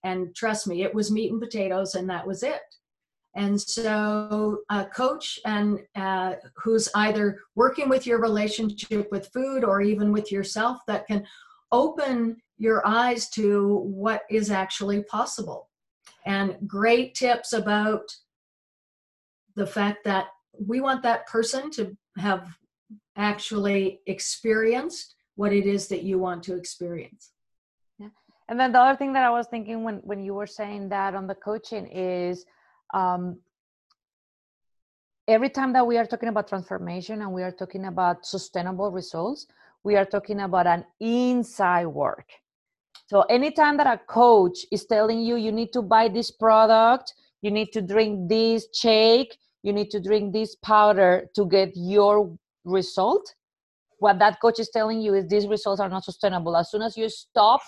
And 0.03 0.35
trust 0.35 0.67
me, 0.67 0.83
it 0.83 0.93
was 0.93 1.11
meat 1.11 1.31
and 1.31 1.41
potatoes, 1.41 1.95
and 1.95 2.07
that 2.11 2.27
was 2.27 2.43
it. 2.43 2.61
And 3.37 3.61
so, 3.61 4.61
a 4.71 4.85
coach 4.85 5.39
and 5.45 5.79
uh, 5.95 6.33
who's 6.55 6.89
either 6.95 7.39
working 7.53 7.87
with 7.87 8.07
your 8.07 8.19
relationship 8.19 9.11
with 9.11 9.31
food 9.31 9.63
or 9.63 9.79
even 9.79 10.11
with 10.11 10.31
yourself 10.31 10.79
that 10.87 11.05
can 11.05 11.23
open 11.71 12.37
your 12.57 12.85
eyes 12.85 13.29
to 13.29 13.75
what 13.75 14.23
is 14.31 14.49
actually 14.49 15.03
possible. 15.03 15.69
And 16.25 16.57
great 16.65 17.13
tips 17.13 17.53
about 17.53 18.09
the 19.55 19.67
fact 19.67 20.03
that 20.05 20.29
we 20.59 20.81
want 20.81 21.03
that 21.03 21.27
person 21.27 21.69
to 21.71 21.95
have 22.17 22.57
actually 23.15 24.01
experienced 24.07 25.13
what 25.35 25.53
it 25.53 25.67
is 25.67 25.87
that 25.89 26.01
you 26.01 26.17
want 26.17 26.41
to 26.45 26.55
experience. 26.55 27.33
Yeah. 27.99 28.09
And 28.49 28.59
then 28.59 28.71
the 28.71 28.79
other 28.79 28.97
thing 28.97 29.13
that 29.13 29.23
I 29.23 29.29
was 29.29 29.45
thinking 29.45 29.83
when 29.83 29.97
when 29.97 30.23
you 30.23 30.33
were 30.33 30.47
saying 30.47 30.89
that 30.89 31.13
on 31.13 31.27
the 31.27 31.35
coaching 31.35 31.85
is 31.85 32.43
um, 32.93 33.37
every 35.27 35.49
time 35.49 35.73
that 35.73 35.85
we 35.85 35.97
are 35.97 36.05
talking 36.05 36.29
about 36.29 36.47
transformation 36.47 37.21
and 37.21 37.31
we 37.31 37.43
are 37.43 37.51
talking 37.51 37.85
about 37.85 38.25
sustainable 38.25 38.91
results, 38.91 39.47
we 39.83 39.95
are 39.95 40.05
talking 40.05 40.41
about 40.41 40.67
an 40.67 40.85
inside 40.99 41.87
work. 41.87 42.29
So 43.07 43.21
anytime 43.23 43.77
that 43.77 43.87
a 43.87 43.97
coach 43.97 44.59
is 44.71 44.85
telling 44.85 45.21
you 45.21 45.37
you 45.37 45.51
need 45.51 45.71
to 45.73 45.81
buy 45.81 46.07
this 46.09 46.31
product, 46.31 47.13
you 47.41 47.51
need 47.51 47.71
to 47.73 47.81
drink 47.81 48.29
this 48.29 48.67
shake, 48.73 49.37
you 49.63 49.71
need 49.71 49.91
to 49.91 49.99
drink 49.99 50.33
this 50.33 50.55
powder 50.55 51.27
to 51.35 51.45
get 51.45 51.71
your 51.75 52.37
result, 52.65 53.33
what 53.99 54.19
that 54.19 54.39
coach 54.39 54.59
is 54.59 54.69
telling 54.69 55.01
you 55.01 55.13
is 55.15 55.27
these 55.27 55.47
results 55.47 55.79
are 55.79 55.89
not 55.89 56.03
sustainable. 56.03 56.55
As 56.55 56.69
soon 56.69 56.81
as 56.81 56.95
you 56.97 57.09
stop 57.09 57.61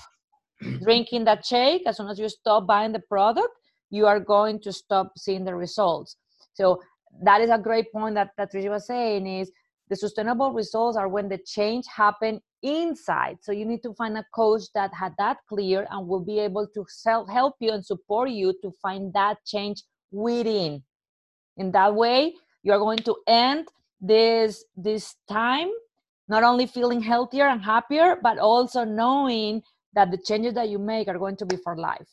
drinking 0.83 1.25
that 1.25 1.45
shake, 1.45 1.87
as 1.87 1.97
soon 1.97 2.07
as 2.07 2.19
you 2.19 2.29
stop 2.29 2.67
buying 2.67 2.91
the 2.91 2.99
product, 2.99 3.49
you 3.89 4.05
are 4.05 4.19
going 4.19 4.59
to 4.61 4.71
stop 4.71 5.13
seeing 5.17 5.45
the 5.45 5.55
results. 5.55 6.15
So 6.53 6.81
that 7.23 7.41
is 7.41 7.49
a 7.49 7.57
great 7.57 7.91
point 7.91 8.15
that, 8.15 8.31
that 8.37 8.51
Tricia 8.51 8.69
was 8.69 8.87
saying 8.87 9.25
is 9.25 9.51
the 9.89 9.95
sustainable 9.95 10.51
results 10.51 10.97
are 10.97 11.07
when 11.07 11.29
the 11.29 11.39
change 11.39 11.85
happen 11.87 12.39
inside. 12.61 13.37
So 13.41 13.51
you 13.51 13.65
need 13.65 13.81
to 13.83 13.93
find 13.93 14.17
a 14.17 14.25
coach 14.33 14.63
that 14.75 14.93
had 14.93 15.13
that 15.17 15.37
clear 15.47 15.87
and 15.89 16.07
will 16.07 16.23
be 16.23 16.39
able 16.39 16.67
to 16.67 16.85
help 17.27 17.55
you 17.59 17.71
and 17.71 17.83
support 17.83 18.29
you 18.29 18.53
to 18.61 18.71
find 18.81 19.11
that 19.13 19.37
change 19.45 19.83
within. 20.11 20.83
In 21.57 21.71
that 21.71 21.95
way, 21.95 22.35
you 22.63 22.71
are 22.71 22.79
going 22.79 22.99
to 22.99 23.15
end 23.27 23.67
this 24.01 24.63
this 24.77 25.15
time 25.27 25.69
not 26.29 26.43
only 26.43 26.67
feeling 26.67 27.01
healthier 27.01 27.47
and 27.47 27.61
happier, 27.61 28.17
but 28.21 28.37
also 28.37 28.83
knowing 28.83 29.63
that 29.93 30.11
the 30.11 30.17
changes 30.17 30.53
that 30.53 30.69
you 30.69 30.77
make 30.77 31.07
are 31.07 31.17
going 31.17 31.35
to 31.35 31.45
be 31.45 31.57
for 31.57 31.75
life. 31.75 32.07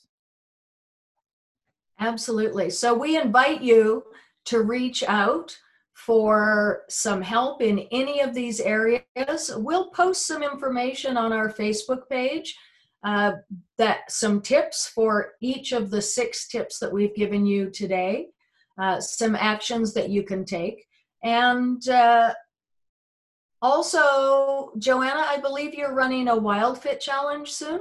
Absolutely. 1.99 2.71
So 2.71 2.95
we 2.95 3.17
invite 3.17 3.63
you 3.63 4.05
to 4.47 4.63
reach 4.63 5.03
out 5.05 5.57
for 5.95 6.83
some 6.89 7.23
help 7.23 7.63
in 7.63 7.81
any 7.91 8.21
of 8.21 8.35
these 8.35 8.61
areas. 8.61 9.51
We'll 9.57 9.91
post 9.91 10.27
some 10.27 10.43
information 10.43 11.17
on 11.17 11.33
our 11.33 11.51
Facebook 11.51 12.09
page 12.11 12.55
uh, 13.03 13.33
that 13.79 14.11
some 14.11 14.41
tips 14.41 14.89
for 14.89 15.33
each 15.41 15.73
of 15.73 15.91
the 15.91 16.03
six 16.03 16.49
tips 16.49 16.79
that 16.79 16.93
we've 16.93 17.15
given 17.15 17.47
you 17.47 17.71
today, 17.71 18.29
uh, 18.79 19.01
some 19.01 19.35
actions 19.35 19.95
that 19.95 20.11
you 20.11 20.23
can 20.23 20.45
take, 20.45 20.85
and 21.23 21.89
uh, 21.89 22.35
also, 23.63 24.73
Joanna, 24.79 25.25
I 25.27 25.39
believe 25.39 25.75
you're 25.75 25.95
running 25.95 26.29
a 26.29 26.37
WildFit 26.37 27.01
challenge 27.01 27.51
soon. 27.51 27.81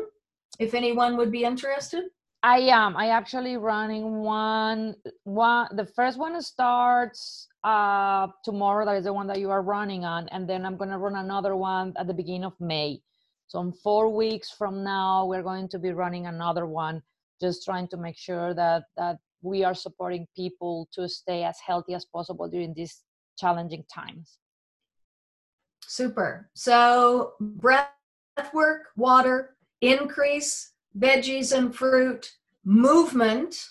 If 0.58 0.74
anyone 0.74 1.18
would 1.18 1.32
be 1.32 1.44
interested. 1.44 2.06
I 2.44 2.60
am. 2.60 2.96
I 2.96 3.10
actually 3.10 3.58
running 3.58 4.20
one. 4.20 4.96
One. 5.24 5.68
The 5.76 5.86
first 5.86 6.18
one 6.20 6.40
starts 6.42 7.48
uh, 7.64 8.28
tomorrow. 8.44 8.86
That 8.86 8.98
is 8.98 9.06
the 9.06 9.14
one 9.14 9.28
that 9.28 9.40
you 9.40 9.50
are 9.50 9.62
running 9.62 10.06
on, 10.06 10.28
and 10.30 10.48
then 10.48 10.66
I'm 10.66 10.78
gonna 10.78 11.00
run 11.00 11.16
another 11.16 11.56
one 11.56 11.94
at 11.98 12.08
the 12.08 12.14
beginning 12.14 12.46
of 12.46 12.54
May. 12.60 13.02
So 13.48 13.60
in 13.62 13.72
four 13.72 14.10
weeks 14.10 14.52
from 14.52 14.84
now, 14.84 15.26
we're 15.26 15.44
going 15.44 15.70
to 15.70 15.80
be 15.80 15.92
running 15.92 16.28
another 16.28 16.66
one. 16.66 17.02
Just 17.42 17.66
trying 17.66 17.88
to 17.90 17.98
make 17.98 18.18
sure 18.18 18.54
that 18.54 18.84
that 18.98 19.18
we 19.42 19.64
are 19.64 19.76
supporting 19.76 20.28
people 20.36 20.88
to 20.94 21.08
stay 21.08 21.44
as 21.44 21.58
healthy 21.66 21.94
as 21.94 22.06
possible 22.06 22.48
during 22.48 22.74
these 22.74 23.04
challenging 23.38 23.84
times. 23.94 24.38
Super. 25.88 26.50
So 26.54 27.34
breath 27.40 27.90
work, 28.54 28.88
water, 28.98 29.56
increase 29.82 30.72
veggies 30.98 31.56
and 31.56 31.76
fruit, 31.76 32.32
movement, 32.64 33.70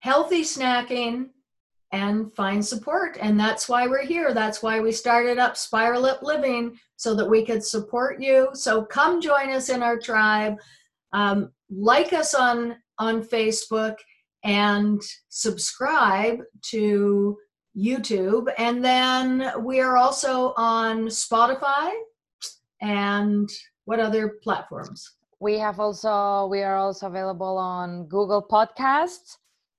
healthy 0.00 0.42
snacking, 0.42 1.30
and 1.92 2.34
find 2.34 2.64
support. 2.64 3.18
And 3.20 3.38
that's 3.38 3.68
why 3.68 3.86
we're 3.86 4.04
here. 4.04 4.32
That's 4.32 4.62
why 4.62 4.80
we 4.80 4.92
started 4.92 5.38
up 5.38 5.56
Spiral 5.56 6.06
Up 6.06 6.22
Living 6.22 6.78
so 6.96 7.14
that 7.14 7.28
we 7.28 7.44
could 7.44 7.62
support 7.62 8.20
you. 8.20 8.48
So 8.54 8.84
come 8.84 9.20
join 9.20 9.50
us 9.50 9.68
in 9.68 9.82
our 9.82 9.98
tribe. 9.98 10.56
Um, 11.12 11.52
like 11.70 12.12
us 12.12 12.34
on 12.34 12.76
on 12.98 13.22
Facebook 13.22 13.96
and 14.44 15.00
subscribe 15.28 16.40
to 16.62 17.36
YouTube. 17.76 18.52
And 18.58 18.84
then 18.84 19.52
we 19.64 19.80
are 19.80 19.96
also 19.96 20.52
on 20.56 21.06
Spotify 21.06 21.92
and 22.80 23.50
what 23.84 24.00
other 24.00 24.34
platforms? 24.42 25.16
We 25.42 25.58
have 25.58 25.80
also 25.80 26.46
we 26.46 26.62
are 26.62 26.76
also 26.76 27.08
available 27.08 27.58
on 27.58 28.06
Google 28.06 28.46
Podcasts 28.48 29.38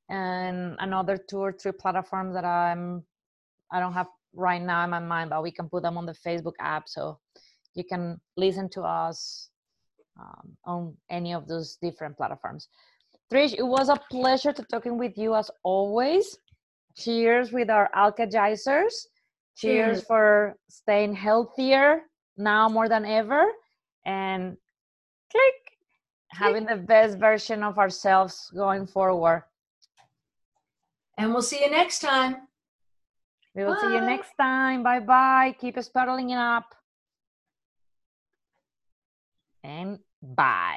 and 0.09 0.76
another 0.80 1.16
two 1.16 1.38
or 1.38 1.53
three 1.53 1.72
platforms 1.72 2.34
that 2.36 2.43
I'm 2.43 3.05
I 3.72 3.80
don't 3.80 3.93
have 3.93 4.07
right 4.34 4.61
now 4.61 4.84
in 4.84 4.89
my 4.89 4.99
mind, 4.99 5.30
but 5.30 5.41
we 5.41 5.51
can 5.51 5.70
put 5.70 5.84
them 5.84 5.97
on 5.97 6.05
the 6.05 6.18
Facebook 6.28 6.55
app 6.59 6.89
so 6.89 7.18
you 7.76 7.86
can 7.86 8.20
listen 8.36 8.68
to 8.72 8.82
us 8.82 9.51
um, 10.20 10.57
on 10.66 10.97
any 11.09 11.34
of 11.34 11.47
those 11.47 11.78
different 11.82 12.18
platforms. 12.18 12.68
Trish, 13.32 13.53
it 13.57 13.66
was 13.66 13.88
a 13.88 13.95
pleasure 14.11 14.51
to 14.51 14.64
talking 14.64 14.97
with 14.97 15.18
you 15.18 15.34
as 15.34 15.49
always. 15.64 16.38
Cheers 16.97 17.53
with 17.53 17.70
our 17.70 17.89
alkagizers. 17.95 18.68
Cheers, 18.68 18.97
Cheers 19.55 20.03
for 20.03 20.57
staying 20.68 21.14
healthier 21.14 22.01
now 22.36 22.68
more 22.68 22.89
than 22.89 23.05
ever. 23.05 23.45
And 24.05 24.57
click, 25.34 25.60
having 26.30 26.66
the 26.66 26.78
best 26.78 27.18
version 27.18 27.64
of 27.64 27.78
ourselves 27.78 28.52
going 28.54 28.86
forward. 28.86 29.44
And 31.18 31.32
we'll 31.34 31.42
see 31.42 31.62
you 31.64 31.70
next 31.70 32.00
time. 32.00 32.48
We 33.56 33.64
will 33.64 33.76
bye. 33.76 33.82
see 33.82 33.94
you 33.94 34.02
next 34.02 34.34
time. 34.40 34.84
Bye 34.84 35.00
bye. 35.00 35.56
Keep 35.60 35.78
us 35.78 35.86
spiraling 35.86 36.34
up. 36.34 36.66
And 39.64 40.00
bye. 40.22 40.72